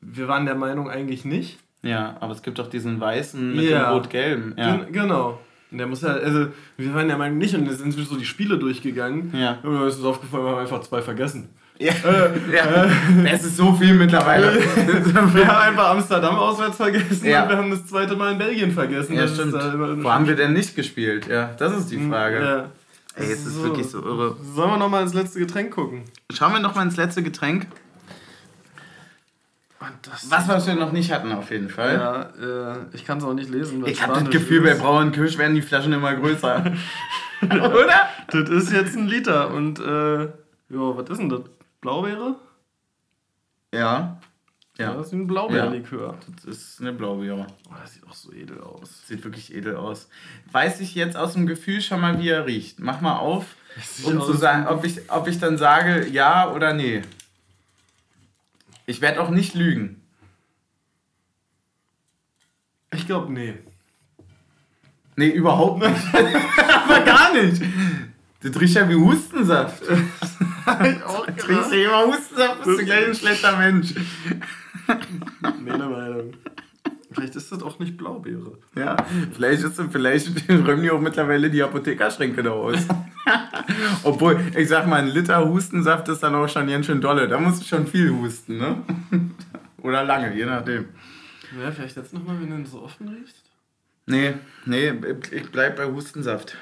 [0.00, 1.58] wir waren der Meinung eigentlich nicht.
[1.82, 3.90] Ja, aber es gibt doch diesen weißen mit ja.
[3.90, 4.54] dem rot-gelben.
[4.56, 4.76] Ja.
[4.76, 5.38] Gen genau.
[5.70, 8.58] Und der muss ja, also wir waren der Meinung nicht und sind so die Spiele
[8.58, 9.32] durchgegangen.
[9.36, 9.58] Ja.
[9.62, 11.50] Und dann ist uns aufgefallen, wir haben einfach zwei vergessen.
[11.78, 12.84] Ja, äh, ja.
[12.84, 12.90] Äh,
[13.30, 14.54] es ist so viel mittlerweile.
[15.34, 17.42] wir haben einfach Amsterdam auswärts vergessen ja.
[17.42, 19.14] und wir haben das zweite Mal in Belgien vergessen.
[19.14, 19.52] Ja, das stimmt.
[19.54, 21.28] Wo haben wir denn nicht gespielt?
[21.28, 22.40] Ja, das ist die hm, Frage.
[22.40, 22.70] Ja.
[23.14, 23.64] Ey, es ist so.
[23.64, 24.36] wirklich so irre.
[24.54, 26.02] Sollen wir nochmal ins letzte Getränk gucken?
[26.32, 27.66] Schauen wir nochmal ins letzte Getränk.
[29.80, 31.94] Was, was wir noch nicht hatten, auf jeden Fall.
[31.94, 33.86] Ja, äh, ich kann es auch nicht lesen.
[33.86, 34.78] Ich habe das Gefühl, ist.
[34.78, 36.64] bei Brauern Kirsch werden die Flaschen immer größer.
[37.42, 38.08] Oder?
[38.28, 39.52] Das ist jetzt ein Liter.
[39.52, 40.30] Und, äh, ja,
[40.70, 41.42] was ist denn das?
[41.80, 42.36] Blaubeere?
[43.72, 44.20] Ja.
[44.78, 44.94] Ja.
[44.94, 46.12] Das ist ein Blaubeerlikör.
[46.12, 47.46] Ja, das ist eine Blaubeere.
[47.68, 49.06] Oh, das sieht auch so edel aus.
[49.06, 50.08] Sieht wirklich edel aus.
[50.52, 52.78] Weiß ich jetzt aus dem Gefühl schon mal, wie er riecht.
[52.78, 53.56] Mach mal auf,
[54.04, 57.02] um zu sagen, ob ich, ob ich dann sage ja oder nee.
[58.88, 60.00] Ich werde auch nicht lügen.
[62.90, 63.52] Ich glaube, nee.
[65.14, 66.14] Nee, überhaupt nicht.
[66.14, 67.62] Aber gar nicht.
[68.40, 69.82] Du trinkst ja wie Hustensaft.
[69.82, 73.94] ich auch du trinkst ja immer Hustensaft, bist du gleich ein schlechter Mensch.
[75.42, 76.32] Meine Meinung.
[77.18, 78.58] Vielleicht ist das auch nicht Blaubeere.
[78.76, 78.96] Ja,
[79.32, 82.86] vielleicht, ist, vielleicht räumen die auch mittlerweile die Apothekerschränke da aus.
[84.04, 87.26] Obwohl, ich sag mal, ein Liter Hustensaft ist dann auch schon ganz schön dolle.
[87.26, 88.82] Da musst du schon viel husten, ne?
[89.82, 90.90] Oder lange, je nachdem.
[91.60, 93.50] Ja, vielleicht jetzt nochmal, wenn du so offen riechst?
[94.06, 94.92] Nee, nee,
[95.32, 96.56] ich bleib bei Hustensaft.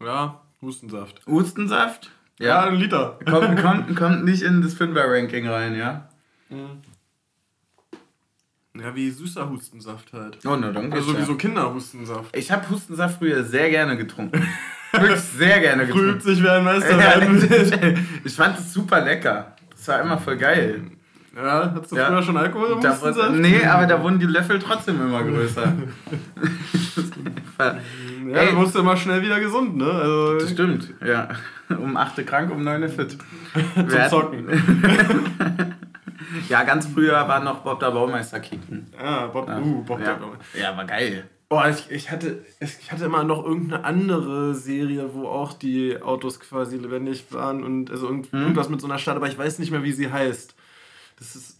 [0.00, 1.24] Ja, Hustensaft.
[1.26, 2.10] Hustensaft?
[2.38, 3.18] Ja, ein Liter.
[3.24, 6.08] Kommt, kommt, kommt nicht in das Fünfer-Ranking rein, ja?
[6.50, 6.82] Mhm.
[8.76, 10.38] Ja, wie süßer Hustensaft halt.
[10.44, 10.96] Oh, na danke.
[10.96, 12.36] Also wie so Kinderhustensaft.
[12.36, 14.48] Ich habe Hustensaft früher sehr gerne getrunken.
[14.90, 16.20] Wirklich sehr gerne getrunken.
[16.20, 19.54] Früh sich wie ein Meister ja, Ich fand es super lecker.
[19.70, 20.82] Das war immer voll geil.
[21.36, 22.06] Ja, hast du ja.
[22.06, 22.82] früher schon Alkohol im?
[22.82, 25.62] War, nee, aber da wurden die Löffel trotzdem immer größer.
[27.58, 27.76] ja,
[28.40, 29.90] Ey, du musst immer schnell wieder gesund, ne?
[29.90, 31.28] Also, das stimmt, ja.
[31.68, 33.18] Um 8 krank, um 9 fit.
[33.74, 34.46] Zum Zocken.
[36.48, 38.86] Ja, ganz früher war noch Bob der Baumeister kicken.
[38.98, 39.60] Ah, Bob, ja.
[39.60, 40.06] uh, Bob ja.
[40.06, 40.58] der Baumeister.
[40.58, 41.28] Ja, war geil.
[41.48, 46.40] Boah, ich, ich, hatte, ich hatte immer noch irgendeine andere Serie, wo auch die Autos
[46.40, 48.24] quasi lebendig waren und also hm?
[48.32, 50.54] irgendwas mit so einer Stadt, aber ich weiß nicht mehr, wie sie heißt.
[51.18, 51.56] Das ist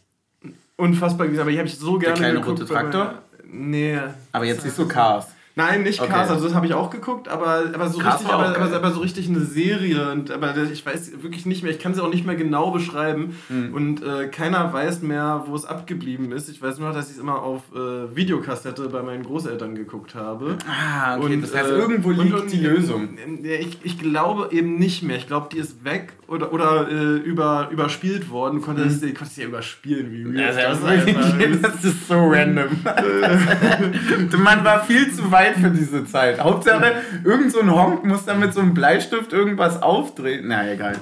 [0.76, 2.61] unfassbar gewesen, aber die habe ich so gerne Der kleine geguckt.
[2.61, 3.22] rote Traktor?
[3.44, 3.98] Nee.
[4.32, 5.28] Aber jetzt nicht so Cars.
[5.57, 6.11] Nein, nicht okay.
[6.11, 9.00] Cars, also das habe ich auch geguckt, aber, aber, so richtig, aber, aber, aber, so
[9.00, 10.11] richtig eine Serie.
[10.11, 13.36] Und, aber ich weiß wirklich nicht mehr, ich kann sie auch nicht mehr genau beschreiben.
[13.48, 13.72] Mhm.
[13.72, 16.48] Und äh, keiner weiß mehr, wo es abgeblieben ist.
[16.48, 20.16] Ich weiß nur noch, dass ich es immer auf äh, Videokassette bei meinen Großeltern geguckt
[20.16, 20.59] habe.
[20.66, 21.34] Ah, okay.
[21.34, 23.11] Und, das heißt, äh, irgendwo liegt und, die Lösung.
[23.44, 25.18] Ich, ich glaube eben nicht mehr.
[25.18, 28.57] Ich glaube, die ist weg oder, oder äh, über, überspielt worden.
[28.57, 29.14] Du konntest, mhm.
[29.14, 30.11] konntest ja überspielen.
[30.11, 32.70] Wie ja, das, das, das ist so random.
[34.42, 36.40] Man war viel zu weit Zeit für diese Zeit.
[36.40, 40.49] Hauptsache, irgend so ein Honk muss dann mit so einem Bleistift irgendwas aufdrehen.
[40.49, 40.97] Na, egal.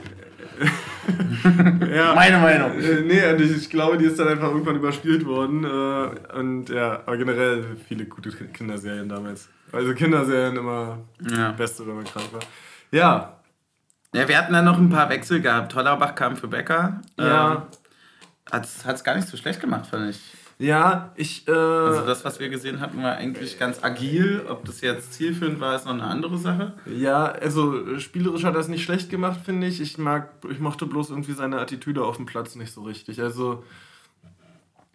[1.95, 2.15] ja.
[2.15, 2.79] Meine Meinung.
[2.79, 5.65] Äh, nee, und ich, ich, glaube, die ist dann einfach irgendwann überspielt worden.
[5.65, 9.49] Äh, und ja, aber generell viele gute Kinderserien damals.
[9.73, 11.53] Also Kinderserien immer ja.
[11.53, 12.41] beste, wenn man krank war.
[12.91, 13.39] Ja.
[14.15, 15.73] Ja, wir hatten dann noch ein paar Wechsel gehabt.
[15.73, 17.01] Tollerbach kam für Becker.
[17.19, 17.55] Ja.
[17.55, 17.63] Ähm,
[18.53, 20.21] hat es gar nicht so schlecht gemacht, fand ich.
[20.59, 21.49] Ja, ich.
[21.49, 24.45] Äh, also das, was wir gesehen hatten, war eigentlich ganz agil.
[24.49, 26.75] Ob das jetzt zielführend war, ist noch eine andere Sache.
[26.87, 29.81] Ja, also spielerisch hat er es nicht schlecht gemacht, finde ich.
[29.81, 33.21] Ich mag, ich mochte bloß irgendwie seine Attitüde auf dem Platz nicht so richtig.
[33.21, 33.65] Also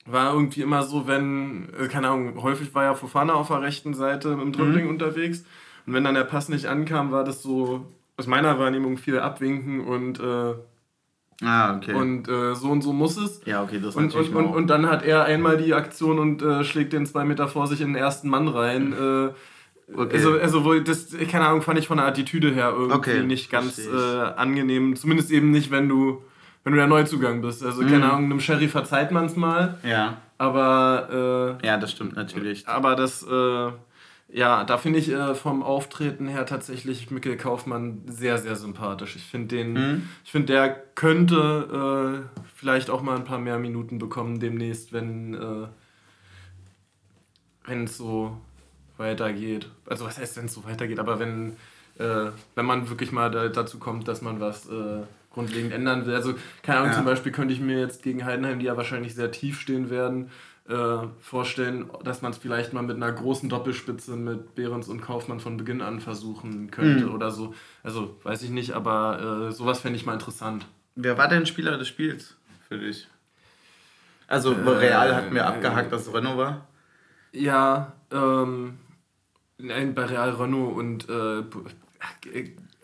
[0.06, 3.94] war irgendwie immer so, wenn, äh, keine Ahnung, häufig war ja Fofana auf der rechten
[3.94, 4.92] Seite im Dribbling mhm.
[4.92, 5.44] unterwegs.
[5.86, 7.86] Und wenn dann der Pass nicht ankam, war das so
[8.16, 10.54] aus meiner Wahrnehmung viel abwinken und äh,
[11.44, 11.94] Ah, okay.
[11.94, 13.42] Und äh, so und so muss es.
[13.46, 16.64] Ja, okay, das und, und, und, und dann hat er einmal die Aktion und äh,
[16.64, 18.94] schlägt den zwei Meter vor sich in den ersten Mann rein.
[19.88, 20.18] Äh, okay.
[20.18, 23.50] Also, also wo das, keine Ahnung, fand ich von der Attitüde her irgendwie okay, nicht
[23.50, 24.96] ganz äh, angenehm.
[24.98, 26.24] Zumindest eben nicht, wenn du,
[26.64, 27.64] wenn du der Neuzugang bist.
[27.64, 27.90] Also, mhm.
[27.90, 29.78] keine Ahnung, einem Sherry verzeiht man es mal.
[29.84, 30.18] Ja.
[30.38, 31.58] Aber.
[31.62, 32.68] Äh, ja, das stimmt natürlich.
[32.68, 33.72] Aber das äh,
[34.30, 39.16] ja, da finde ich äh, vom Auftreten her tatsächlich Mikkel Kaufmann sehr, sehr sympathisch.
[39.16, 40.10] Ich finde den, mhm.
[40.26, 45.34] ich finde, der könnte äh, vielleicht auch mal ein paar mehr Minuten bekommen demnächst, wenn
[45.34, 45.68] äh,
[47.68, 48.38] wenn es so
[48.98, 49.70] weitergeht.
[49.86, 51.56] Also was heißt, wenn es so weitergeht, aber wenn,
[52.00, 56.16] äh, wenn man wirklich mal da, dazu kommt, dass man was äh, grundlegend ändern will.
[56.16, 56.98] Also, keine Ahnung, ja.
[56.98, 60.32] zum Beispiel könnte ich mir jetzt gegen Heidenheim, die ja wahrscheinlich sehr tief stehen werden,
[60.70, 65.40] äh, vorstellen, dass man es vielleicht mal mit einer großen Doppelspitze mit Behrens und Kaufmann
[65.40, 67.14] von Beginn an versuchen könnte mhm.
[67.14, 67.54] oder so.
[67.84, 70.66] Also weiß ich nicht, aber äh, sowas fände ich mal interessant.
[70.96, 72.36] Wer war denn Spieler des Spiels
[72.68, 73.08] für dich?
[74.28, 76.68] Also äh, Real hat mir abgehakt, dass Renault war.
[77.32, 78.78] Ja, ähm,
[79.58, 81.44] nein, bei Real Renault und äh,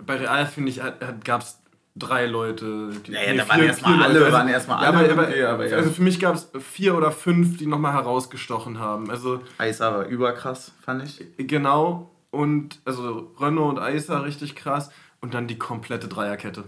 [0.05, 0.81] bei Real finde ich,
[1.23, 1.62] gab es
[1.95, 2.89] drei Leute.
[3.05, 5.07] Die, naja, nee, da waren erstmal alle, also, waren erstmal alle.
[5.07, 5.77] Ja, aber, okay, aber ja.
[5.77, 9.09] Also für mich gab es vier oder fünf, die nochmal herausgestochen haben.
[9.09, 11.23] Also, Aisa war überkrass, fand ich.
[11.37, 12.09] Genau.
[12.31, 14.91] Und also Renault und Aisa richtig krass.
[15.21, 16.65] Und dann die komplette Dreierkette.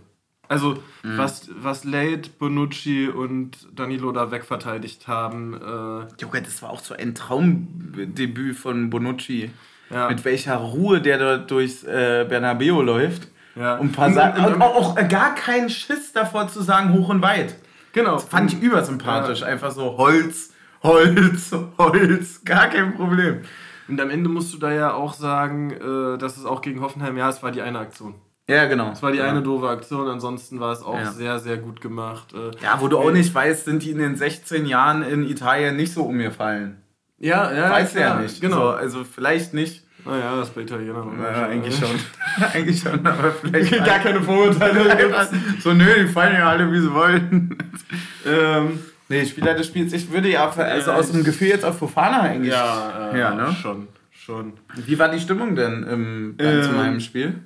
[0.48, 1.18] Also, mhm.
[1.18, 5.56] was, was Late, Bonucci und Danilo da wegverteidigt haben.
[5.56, 9.50] Äh Junge, das war auch so ein Traumdebüt von Bonucci.
[9.90, 10.08] Ja.
[10.08, 13.28] Mit welcher Ruhe der da durchs äh, Bernabeu läuft.
[13.56, 13.76] Ja.
[13.76, 17.56] Und, und, und, auch, auch, gar keinen Schiss davor zu sagen, hoch und weit.
[17.94, 18.14] Genau.
[18.14, 19.42] Das fand ich übersympathisch.
[19.42, 19.48] Ja.
[19.48, 20.52] Einfach so Holz,
[20.84, 22.42] Holz, Holz.
[22.44, 23.42] Gar kein Problem.
[23.88, 27.18] Und am Ende musst du da ja auch sagen, äh, dass es auch gegen Hoffenheim,
[27.18, 28.16] ja, es war die eine Aktion.
[28.48, 28.92] Ja, genau.
[28.92, 29.26] Es war die ja.
[29.26, 31.12] eine doofe Aktion, ansonsten war es auch ja.
[31.12, 32.34] sehr, sehr gut gemacht.
[32.34, 35.76] Äh, ja, wo du auch nicht weißt, sind die in den 16 Jahren in Italien
[35.76, 36.82] nicht so umgefallen.
[37.18, 37.72] Ja, ja.
[37.72, 38.42] Weiß ja, ja nicht.
[38.42, 38.58] Genau.
[38.58, 39.85] So, also vielleicht nicht.
[40.06, 41.20] Naja, das ist bei Italienern.
[41.20, 41.90] Ja, eigentlich schon.
[42.54, 43.72] eigentlich schon, aber vielleicht.
[43.86, 45.28] Gar keine Vorurteile.
[45.60, 47.58] so, nö, die fallen ja alle, wie sie wollen.
[48.26, 48.80] ähm,
[49.10, 49.94] nee, Spieler des Spiels.
[49.94, 52.54] Ich würde ja, also aus dem Gefühl jetzt auf Fofana eigentlich.
[52.54, 53.56] Ja, äh, ja ne?
[53.60, 53.88] schon.
[54.12, 54.54] schon.
[54.76, 57.40] Wie war die Stimmung denn im, ähm, zu meinem Spiel?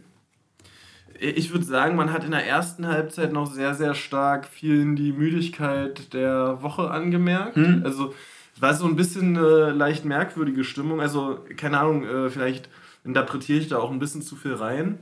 [1.22, 5.12] Ich würde sagen, man hat in der ersten Halbzeit noch sehr, sehr stark vielen die
[5.12, 7.58] Müdigkeit der Woche angemerkt.
[7.58, 7.82] Mhm.
[7.86, 8.14] Also
[8.62, 11.02] war so ein bisschen äh, leicht merkwürdige Stimmung.
[11.02, 12.70] Also, keine Ahnung, äh, vielleicht
[13.04, 15.00] interpretiere ich da auch ein bisschen zu viel rein.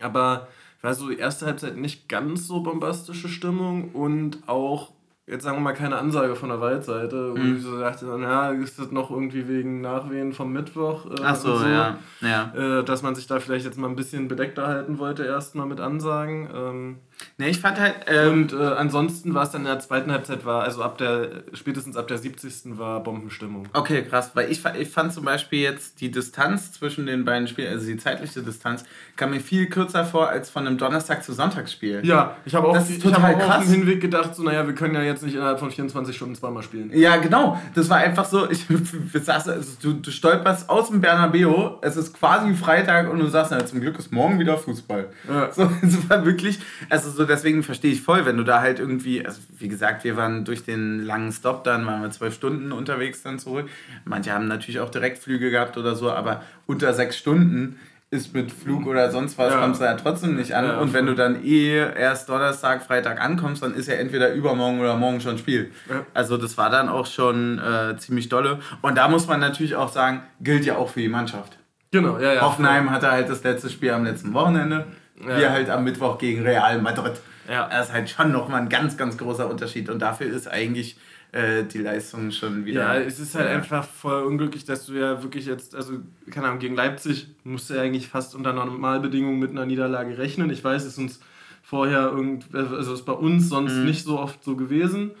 [0.00, 0.48] Aber
[0.82, 4.92] war so die erste Halbzeit nicht ganz so bombastische Stimmung und auch,
[5.26, 7.56] jetzt sagen wir mal, keine Ansage von der Waldseite, wo mhm.
[7.56, 11.06] ich so dachte, na, ist das noch irgendwie wegen Nachwehen vom Mittwoch?
[11.06, 11.98] Äh, Ach so, so, ja.
[12.20, 12.52] ja.
[12.54, 15.80] Äh, dass man sich da vielleicht jetzt mal ein bisschen bedeckter halten wollte, erstmal mit
[15.80, 16.48] Ansagen.
[16.54, 16.98] Ähm,
[17.38, 17.94] Ne, ich fand halt.
[18.06, 21.42] Ähm, und äh, ansonsten war es dann in der zweiten Halbzeit, war, also ab der,
[21.52, 22.78] spätestens ab der 70.
[22.78, 23.68] war Bombenstimmung.
[23.72, 27.72] Okay, krass, weil ich, ich fand zum Beispiel jetzt die Distanz zwischen den beiden Spielen,
[27.72, 28.84] also die zeitliche Distanz,
[29.16, 32.00] kam mir viel kürzer vor als von einem Donnerstag zu Sonntagsspiel.
[32.04, 34.42] Ja, ich habe auch, das ist total ich hab auch auf dem Hinweg gedacht, so,
[34.42, 36.90] naja, wir können ja jetzt nicht innerhalb von 24 Stunden zweimal spielen.
[36.94, 37.60] Ja, genau.
[37.74, 38.66] Das war einfach so, ich,
[39.26, 39.52] also,
[39.82, 43.80] du, du stolperst aus dem Bernabeo, es ist quasi Freitag und du sagst, na, zum
[43.80, 45.08] Glück ist morgen wieder Fußball.
[45.28, 45.52] Ja.
[45.52, 46.58] So, es war wirklich,
[46.88, 50.16] also so deswegen verstehe ich voll, wenn du da halt irgendwie, also wie gesagt, wir
[50.16, 53.68] waren durch den langen Stop dann, waren wir zwölf Stunden unterwegs dann zurück.
[54.04, 57.78] Manche haben natürlich auch Direktflüge gehabt oder so, aber unter sechs Stunden
[58.12, 59.60] ist mit Flug oder sonst was, ja.
[59.60, 60.64] kommst du ja trotzdem nicht an.
[60.64, 64.80] Ja, und wenn du dann eh erst Donnerstag, Freitag ankommst, dann ist ja entweder übermorgen
[64.80, 65.70] oder morgen schon Spiel.
[65.88, 66.04] Ja.
[66.12, 68.58] Also das war dann auch schon äh, ziemlich dolle.
[68.82, 71.56] Und da muss man natürlich auch sagen, gilt ja auch für die Mannschaft.
[71.92, 72.40] Genau, ja, ja.
[72.42, 74.86] Hoffenheim hatte halt das letzte Spiel am letzten Wochenende.
[75.22, 75.38] Ja.
[75.38, 77.20] Wir halt am Mittwoch gegen Real Madrid.
[77.48, 77.68] Ja.
[77.68, 79.88] Das ist halt schon nochmal ein ganz, ganz großer Unterschied.
[79.88, 80.96] Und dafür ist eigentlich
[81.32, 82.94] äh, die Leistung schon wieder.
[82.94, 83.54] Ja, es ist halt ja.
[83.54, 85.94] einfach voll unglücklich, dass du ja wirklich jetzt, also,
[86.30, 90.50] keine Ahnung, gegen Leipzig musst du ja eigentlich fast unter Normalbedingungen mit einer Niederlage rechnen.
[90.50, 91.20] Ich weiß, es ist uns
[91.62, 93.84] vorher irgendwie, also ist bei uns sonst mhm.
[93.84, 95.12] nicht so oft so gewesen.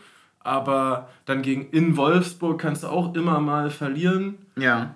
[0.42, 4.38] Aber dann gegen in Wolfsburg kannst du auch immer mal verlieren.
[4.56, 4.94] Ja.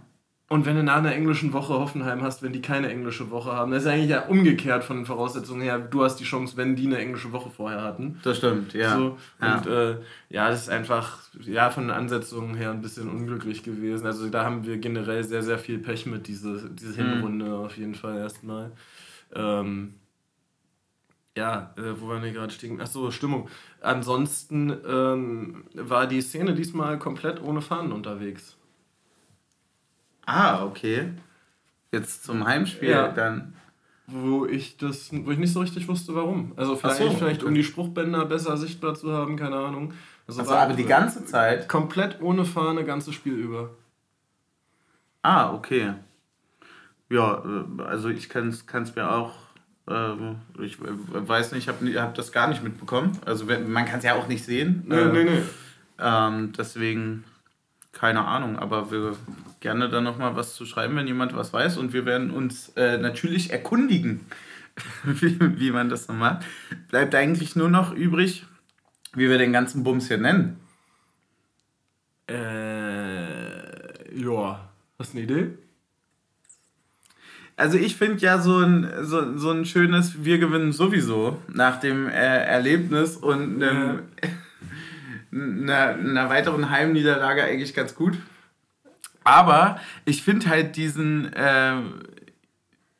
[0.50, 3.72] Und wenn du nach einer englischen Woche Hoffenheim hast, wenn die keine englische Woche haben,
[3.72, 5.78] das ist eigentlich ja umgekehrt von den Voraussetzungen her.
[5.78, 8.20] Du hast die Chance, wenn die eine englische Woche vorher hatten.
[8.22, 8.94] Das stimmt, ja.
[8.94, 9.56] So, ja.
[9.56, 9.96] Und äh,
[10.28, 14.06] ja, das ist einfach ja, von den Ansetzungen her ein bisschen unglücklich gewesen.
[14.06, 17.08] Also da haben wir generell sehr, sehr viel Pech mit, diese, diese mhm.
[17.08, 17.52] Hinrunde mhm.
[17.52, 18.70] auf jeden Fall erstmal.
[19.34, 19.94] Ähm,
[21.36, 22.82] ja, äh, wo waren wir gerade stehen?
[22.82, 23.48] Achso, Stimmung.
[23.80, 28.56] Ansonsten ähm, war die Szene diesmal komplett ohne Fahnen unterwegs.
[30.26, 31.10] Ah, okay.
[31.92, 33.08] Jetzt zum Heimspiel ja.
[33.08, 33.54] dann.
[34.06, 36.52] Wo ich das, wo ich nicht so richtig wusste, warum.
[36.56, 37.48] Also vielleicht, so, vielleicht okay.
[37.48, 39.94] um die Spruchbänder besser sichtbar zu haben, keine Ahnung.
[40.26, 41.68] Also, also aber die ganze Zeit?
[41.68, 43.70] Komplett ohne Fahne, ganzes Spiel über.
[45.22, 45.94] Ah, okay.
[47.08, 49.32] Ja, äh, also ich kann es mir auch
[49.86, 53.18] ähm, ich weiß nicht, ich habe hab das gar nicht mitbekommen.
[53.24, 54.84] Also man kann es ja auch nicht sehen.
[54.86, 55.42] Nee, äh, nee, nee.
[55.98, 57.24] Ähm, deswegen
[57.92, 59.16] keine Ahnung, aber wir
[59.64, 61.78] gerne dann nochmal was zu schreiben, wenn jemand was weiß.
[61.78, 64.20] Und wir werden uns äh, natürlich erkundigen,
[65.04, 66.44] wie, wie man das noch macht.
[66.90, 68.44] Bleibt eigentlich nur noch übrig,
[69.14, 70.60] wie wir den ganzen Bums hier nennen.
[72.28, 74.68] Äh, ja.
[74.98, 75.58] Hast du eine Idee?
[77.56, 82.06] Also ich finde ja so ein, so, so ein schönes Wir gewinnen sowieso nach dem
[82.06, 84.02] äh, Erlebnis und einem...
[84.22, 84.28] Ja
[85.34, 88.16] einer, einer weiteren Heimniederlage eigentlich ganz gut.
[89.24, 91.76] Aber ich finde halt diesen äh,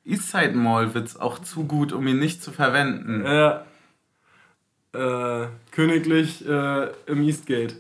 [0.05, 3.25] Eastside Mall-Witz auch zu gut, um ihn nicht zu verwenden.
[3.25, 3.65] Ja.
[4.95, 7.77] Äh, königlich äh, im Eastgate.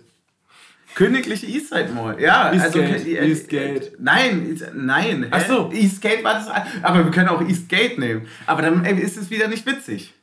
[0.94, 2.52] Königliche Eastside Mall, ja.
[2.52, 2.92] Eastgate.
[2.92, 3.92] Also, äh, Eastgate.
[3.98, 5.26] Nein, nein.
[5.30, 5.70] Ach so.
[5.72, 6.48] Eastgate war das.
[6.82, 8.28] Aber wir können auch Eastgate nehmen.
[8.46, 10.14] Aber dann ist es wieder nicht witzig.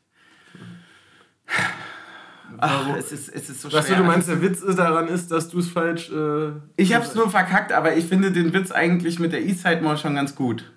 [2.64, 3.80] Ach, es ist, es ist so schwer.
[3.80, 6.12] Weißt du, du meinst, der Witz daran ist, dass du es falsch.
[6.12, 9.98] Äh, ich hab's nur verkackt, aber ich finde den Witz eigentlich mit der Eastside Mall
[9.98, 10.72] schon ganz gut.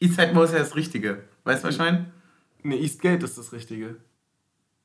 [0.00, 1.24] Eastside Mall ist ja das Richtige.
[1.44, 2.04] Weißt du wahrscheinlich?
[2.62, 3.96] Ne, Eastgate ist das Richtige.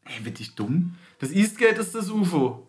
[0.05, 0.95] Ey, wird dich dumm?
[1.20, 2.65] Das Eastgate ist das UFO.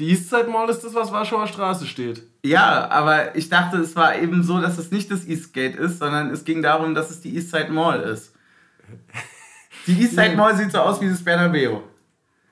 [0.00, 2.22] Die Eastside Mall ist das, was Warschauer Straße steht.
[2.44, 6.30] Ja, aber ich dachte, es war eben so, dass es nicht das Eastgate ist, sondern
[6.30, 8.32] es ging darum, dass es die Eastside Mall ist.
[9.86, 11.80] Die Eastside Mall sieht so aus wie das Bernabeu.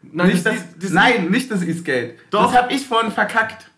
[0.02, 2.14] Nein, nicht das, das, nein, nicht das Eastgate.
[2.30, 2.52] Doch.
[2.52, 3.70] Das habe ich vorhin verkackt.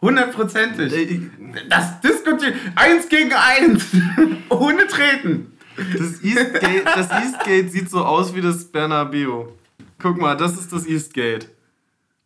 [0.00, 0.92] Hundertprozentig.
[0.92, 1.30] Äh,
[1.68, 2.54] das diskutiert.
[2.74, 3.86] Eins gegen eins.
[4.50, 5.56] Ohne Treten.
[5.76, 9.46] Das Eastgate, das Eastgate sieht so aus wie das Bernabeu.
[9.98, 11.48] Guck mal, das ist das Eastgate.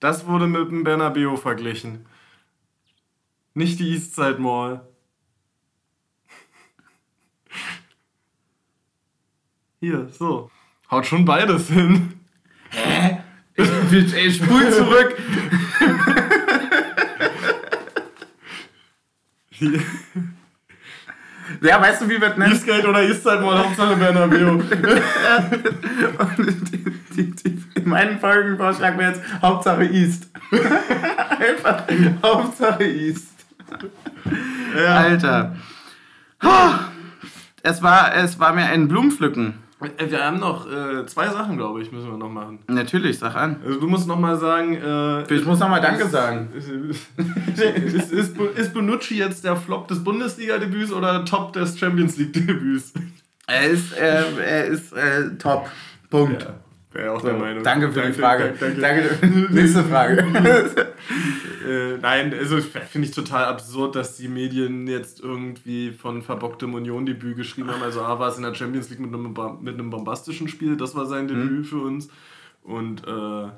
[0.01, 2.05] Das wurde mit dem Bernabeu verglichen.
[3.55, 4.88] Nicht die Eastside Mall.
[9.81, 10.51] Hier, so.
[10.91, 12.15] Haut schon beides hin.
[12.71, 13.19] Hä?
[13.55, 15.17] Ich, ich spul zurück.
[21.61, 22.53] Ja, weißt du, wie wir es nennen?
[22.53, 24.59] Eastgate oder Eastside Mall, Hauptsache Bernabeu.
[26.37, 30.29] die, die, die, in meinen Folgenvorschlag wäre jetzt Hauptsache East.
[31.31, 31.85] Einfach
[32.23, 33.33] Hauptsache East.
[34.77, 34.97] Ja.
[34.97, 35.57] Alter.
[37.63, 41.93] Es war, es war mir ein Blumenpflücken wir haben noch äh, zwei Sachen, glaube ich,
[41.93, 42.59] müssen wir noch machen.
[42.67, 43.61] Natürlich, sag an.
[43.65, 44.75] Also du musst noch mal sagen...
[44.75, 46.51] Äh, ich muss noch mal Danke sagen.
[46.55, 52.93] ist, ist, ist Bonucci jetzt der Flop des Bundesliga-Debüts oder Top des Champions League-Debüts?
[53.47, 55.69] Er ist, äh, er ist äh, top.
[56.11, 56.43] Punkt.
[56.43, 56.55] Ja.
[56.93, 57.63] Wäre auch so, der Meinung.
[57.63, 58.55] Danke für danke, die Frage.
[58.59, 58.81] Danke.
[58.81, 59.27] danke.
[59.55, 60.19] Nächste Frage.
[61.69, 67.37] äh, nein, also finde ich total absurd, dass die Medien jetzt irgendwie von verbocktem Union-Debüt
[67.37, 67.83] geschrieben haben.
[67.83, 70.95] Also A war es in der Champions League mit einem, mit einem bombastischen Spiel, das
[70.95, 71.65] war sein Debüt mhm.
[71.65, 72.09] für uns.
[72.63, 73.49] Und äh,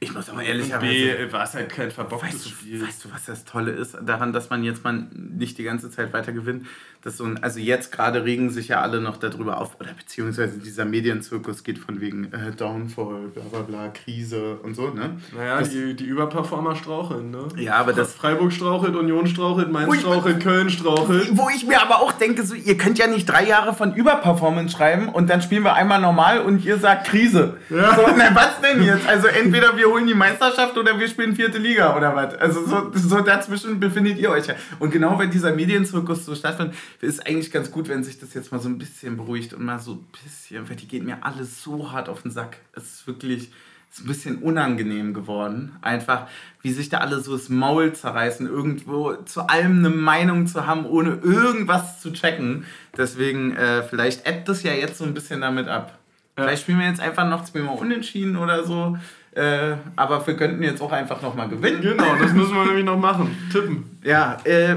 [0.00, 1.26] ich muss aber ehrlicherweise.
[1.26, 2.86] B war es halt kein verbocktes weißt, Spiel.
[2.86, 6.12] Weißt du, was das Tolle ist daran, dass man jetzt mal nicht die ganze Zeit
[6.12, 6.66] weiter gewinnt?
[7.02, 10.58] Dass so ein, also jetzt gerade regen sich ja alle noch darüber auf, oder beziehungsweise
[10.58, 15.16] dieser Medienzirkus geht von wegen äh, Downfall, bla bla bla, Krise und so, ne?
[15.36, 17.46] Naja, das, die, die Überperformer straucheln, ne?
[17.56, 18.14] Ja, aber das.
[18.14, 21.28] Freiburg strauchelt, Union strauchelt, Mainz ich, strauchelt, Köln strauchelt.
[21.32, 24.76] Wo ich mir aber auch denke, so, ihr könnt ja nicht drei Jahre von Überperformance
[24.76, 27.58] schreiben und dann spielen wir einmal normal und ihr sagt Krise.
[27.70, 27.94] Ja.
[27.94, 29.06] So, na, was denn jetzt?
[29.06, 32.34] Also entweder wir holen die Meisterschaft oder wir spielen vierte Liga oder was?
[32.34, 34.54] Also so, so dazwischen befindet ihr euch ja.
[34.80, 38.52] Und genau wenn dieser Medienzirkus so stattfindet, ist eigentlich ganz gut, wenn sich das jetzt
[38.52, 41.62] mal so ein bisschen beruhigt und mal so ein bisschen, weil die geht mir alles
[41.62, 42.58] so hart auf den Sack.
[42.74, 43.50] Es ist wirklich
[43.90, 45.76] ist ein bisschen unangenehm geworden.
[45.80, 46.26] Einfach,
[46.62, 50.84] wie sich da alle so das Maul zerreißen, irgendwo zu allem eine Meinung zu haben,
[50.84, 52.64] ohne irgendwas zu checken.
[52.96, 55.98] Deswegen, äh, vielleicht ebbt das ja jetzt so ein bisschen damit ab.
[56.36, 56.44] Ja.
[56.44, 58.98] Vielleicht spielen wir jetzt einfach noch zweimal unentschieden oder so.
[59.32, 61.80] Äh, aber wir könnten jetzt auch einfach nochmal gewinnen.
[61.80, 63.36] Genau, das müssen wir nämlich noch machen.
[63.52, 63.98] Tippen.
[64.02, 64.76] Ja, äh,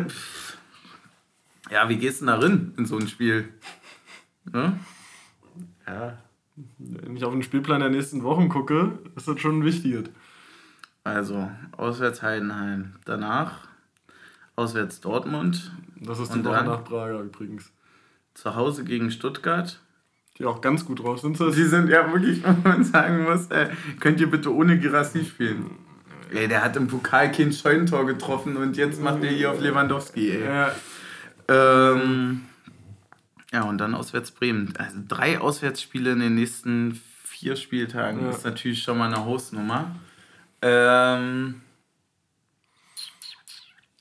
[1.72, 3.50] ja, wie gehst du da rein in so ein Spiel?
[4.52, 4.78] Ne?
[5.88, 6.18] Ja,
[6.78, 10.10] wenn ich auf den Spielplan der nächsten Wochen gucke, ist das schon wichtig.
[11.04, 12.94] Also, auswärts Heidenheim.
[13.06, 13.68] Danach
[14.56, 15.72] auswärts Dortmund.
[16.00, 17.72] Das ist die Woche nach Prager übrigens.
[18.34, 19.80] Zu Hause gegen Stuttgart.
[20.38, 21.38] Die auch ganz gut drauf sind.
[21.38, 23.70] Sie sind ja wirklich, wenn man sagen muss, äh,
[24.00, 25.72] könnt ihr bitte ohne Girassi spielen.
[26.34, 30.32] Ey, der hat im Pokal kein Scheunentor getroffen und jetzt macht er hier auf Lewandowski,
[30.32, 30.46] ey.
[30.46, 30.72] Ja.
[31.52, 32.42] Ähm,
[33.52, 34.74] ja, und dann auswärts Bremen.
[34.78, 38.30] Also drei Auswärtsspiele in den nächsten vier Spieltagen ja.
[38.30, 39.96] ist natürlich schon mal eine Hausnummer.
[40.62, 41.62] Ähm,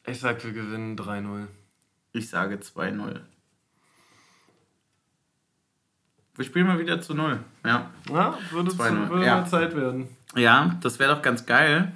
[0.07, 1.47] ich sag, wir gewinnen 3-0.
[2.13, 3.21] Ich sage 2-0.
[6.37, 7.41] Wir spielen mal wieder zu 0.
[7.65, 9.41] Ja, ja würde, zu, würde ja.
[9.41, 10.09] mal Zeit werden.
[10.37, 11.93] Ja, das wäre doch ganz geil.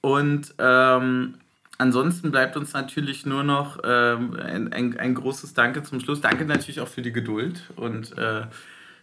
[0.00, 1.34] Und ähm,
[1.80, 6.20] Ansonsten bleibt uns natürlich nur noch ähm, ein, ein, ein, großes Danke zum Schluss.
[6.20, 8.46] Danke natürlich auch für die Geduld und äh,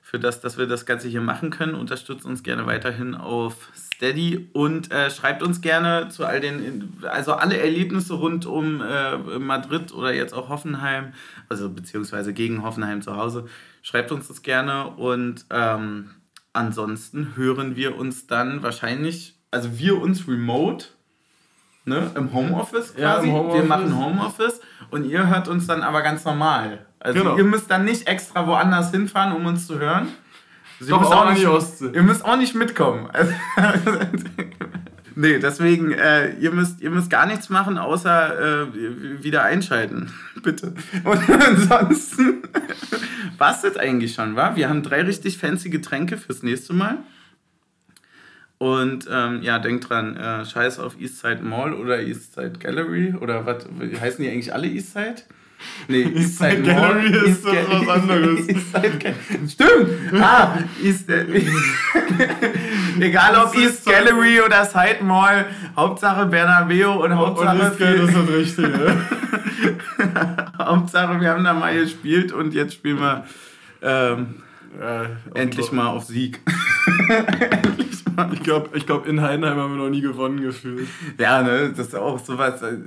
[0.01, 1.73] für das, dass wir das Ganze hier machen können.
[1.73, 7.34] Unterstützt uns gerne weiterhin auf Steady und äh, schreibt uns gerne zu all den, also
[7.34, 11.13] alle Erlebnisse rund um äh, Madrid oder jetzt auch Hoffenheim,
[11.47, 13.47] also beziehungsweise gegen Hoffenheim zu Hause.
[13.84, 16.11] Schreibt uns das gerne und ähm,
[16.51, 20.88] ansonsten hören wir uns dann wahrscheinlich, also wir uns remote
[21.86, 23.27] ne, im Homeoffice quasi.
[23.27, 23.61] Ja, Homeoffice.
[23.61, 24.61] Wir machen Homeoffice
[24.91, 26.86] und ihr hört uns dann aber ganz normal.
[26.99, 27.38] Also genau.
[27.38, 30.07] ihr müsst dann nicht extra woanders hinfahren, um uns zu hören.
[30.79, 31.91] Also Doch, ihr, müsst auch nicht, Ostsee.
[31.93, 33.09] ihr müsst auch nicht mitkommen.
[35.15, 40.11] nee, deswegen, äh, ihr, müsst, ihr müsst gar nichts machen, außer äh, wieder einschalten.
[40.43, 40.73] Bitte.
[41.03, 42.43] Und ansonsten,
[43.38, 44.55] was das eigentlich schon, war?
[44.55, 46.97] Wir haben drei richtig fancy Getränke fürs nächste Mal.
[48.58, 53.66] Und ähm, ja, denkt dran, äh, scheiß auf Eastside Mall oder Eastside Gallery oder was
[53.99, 55.16] heißen die eigentlich alle Eastside?
[55.88, 58.39] Nee, Eastside East Gallery Mall, ist East doch was anderes.
[58.49, 59.16] Eastside
[59.49, 60.22] Stimmt!
[60.22, 61.26] Ah, East, äh,
[62.99, 67.58] Egal ob East Gallery oder Side Mall, Hauptsache Bernabeu und Hauptsache.
[67.58, 68.97] Und East Gate ist das Richtige.
[70.58, 73.26] Hauptsache, wir haben da mal gespielt und jetzt spielen wir
[73.82, 74.36] ähm,
[74.80, 76.39] ja, endlich mal auf Sieg.
[77.10, 80.88] endlich ich glaube, ich glaub, in Heidenheim haben wir noch nie gewonnen gefühlt.
[81.18, 82.61] Ja, ne, das ist auch sowas.
[82.61, 82.78] Äh,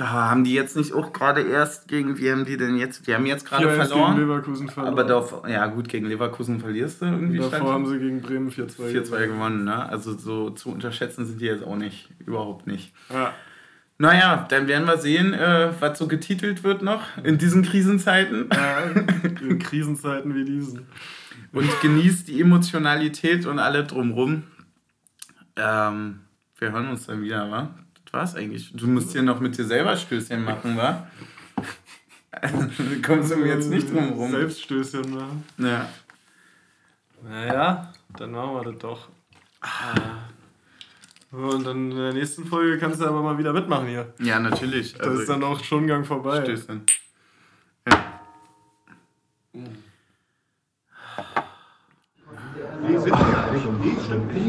[0.00, 3.26] haben die jetzt nicht auch gerade erst gegen, wie haben die denn jetzt, die haben
[3.26, 4.16] jetzt gerade verloren.
[4.16, 4.92] Gegen Leverkusen verloren.
[4.92, 7.38] Aber doch, ja gut, gegen Leverkusen verlierst du irgendwie.
[7.38, 9.88] Davor haben sie gegen Bremen 4-2 4-2 gewonnen, ne?
[9.88, 12.92] Also so zu unterschätzen sind die jetzt auch nicht, überhaupt nicht.
[13.10, 13.32] Ja.
[13.98, 18.48] Naja, dann werden wir sehen, äh, was so getitelt wird noch in diesen Krisenzeiten.
[18.52, 18.82] Ja,
[19.40, 20.86] in Krisenzeiten wie diesen
[21.52, 24.44] und genießt die Emotionalität und alle drumrum.
[25.56, 26.20] Ähm,
[26.58, 27.74] wir hören uns dann wieder, wa?
[28.04, 28.72] Das war's eigentlich.
[28.72, 31.06] Du musst hier noch mit dir selber Stößchen machen, wa?
[33.04, 34.30] kommst du mir jetzt nicht drum rum.
[34.30, 35.44] Selbststößchen machen.
[35.58, 35.88] Ja.
[37.22, 39.08] Naja, dann machen wir das doch.
[39.60, 39.94] Ah.
[41.30, 44.12] Und dann in der nächsten Folge kannst du aber mal wieder mitmachen hier.
[44.18, 44.94] Ja, natürlich.
[44.94, 46.42] Das also ist dann auch schon Gang vorbei.
[46.42, 46.82] Stößchen.
[47.88, 48.20] Ja.
[49.52, 49.92] Mhm.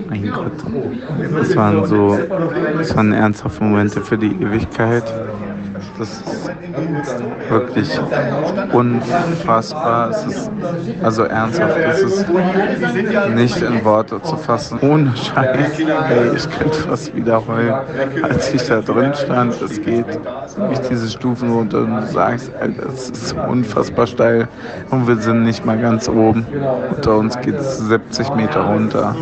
[0.09, 0.51] Mein Gott.
[1.33, 2.17] Das waren so,
[2.77, 5.03] das waren ernsthafte Momente für die Ewigkeit.
[5.97, 6.49] Das ist
[7.49, 7.99] wirklich
[8.71, 10.09] unfassbar.
[10.09, 10.51] Es ist
[11.01, 12.25] also ernsthaft, es ist
[13.35, 14.79] nicht in Worte zu fassen.
[14.81, 15.79] Ohne Scheiß.
[15.79, 17.75] Ey, ich könnte fast wieder heulen,
[18.23, 19.61] als ich da drin stand.
[19.61, 20.05] Es geht
[20.57, 24.47] durch diese Stufen runter und du sagst, Alter, es ist unfassbar steil
[24.89, 26.45] und wir sind nicht mal ganz oben.
[26.95, 29.15] Unter uns geht es 70 Meter runter.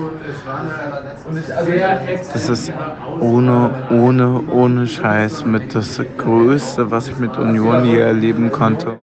[2.33, 2.71] Das ist
[3.19, 8.97] ohne, ohne, ohne Scheiß mit das Größte, was ich mit Union je erleben konnte.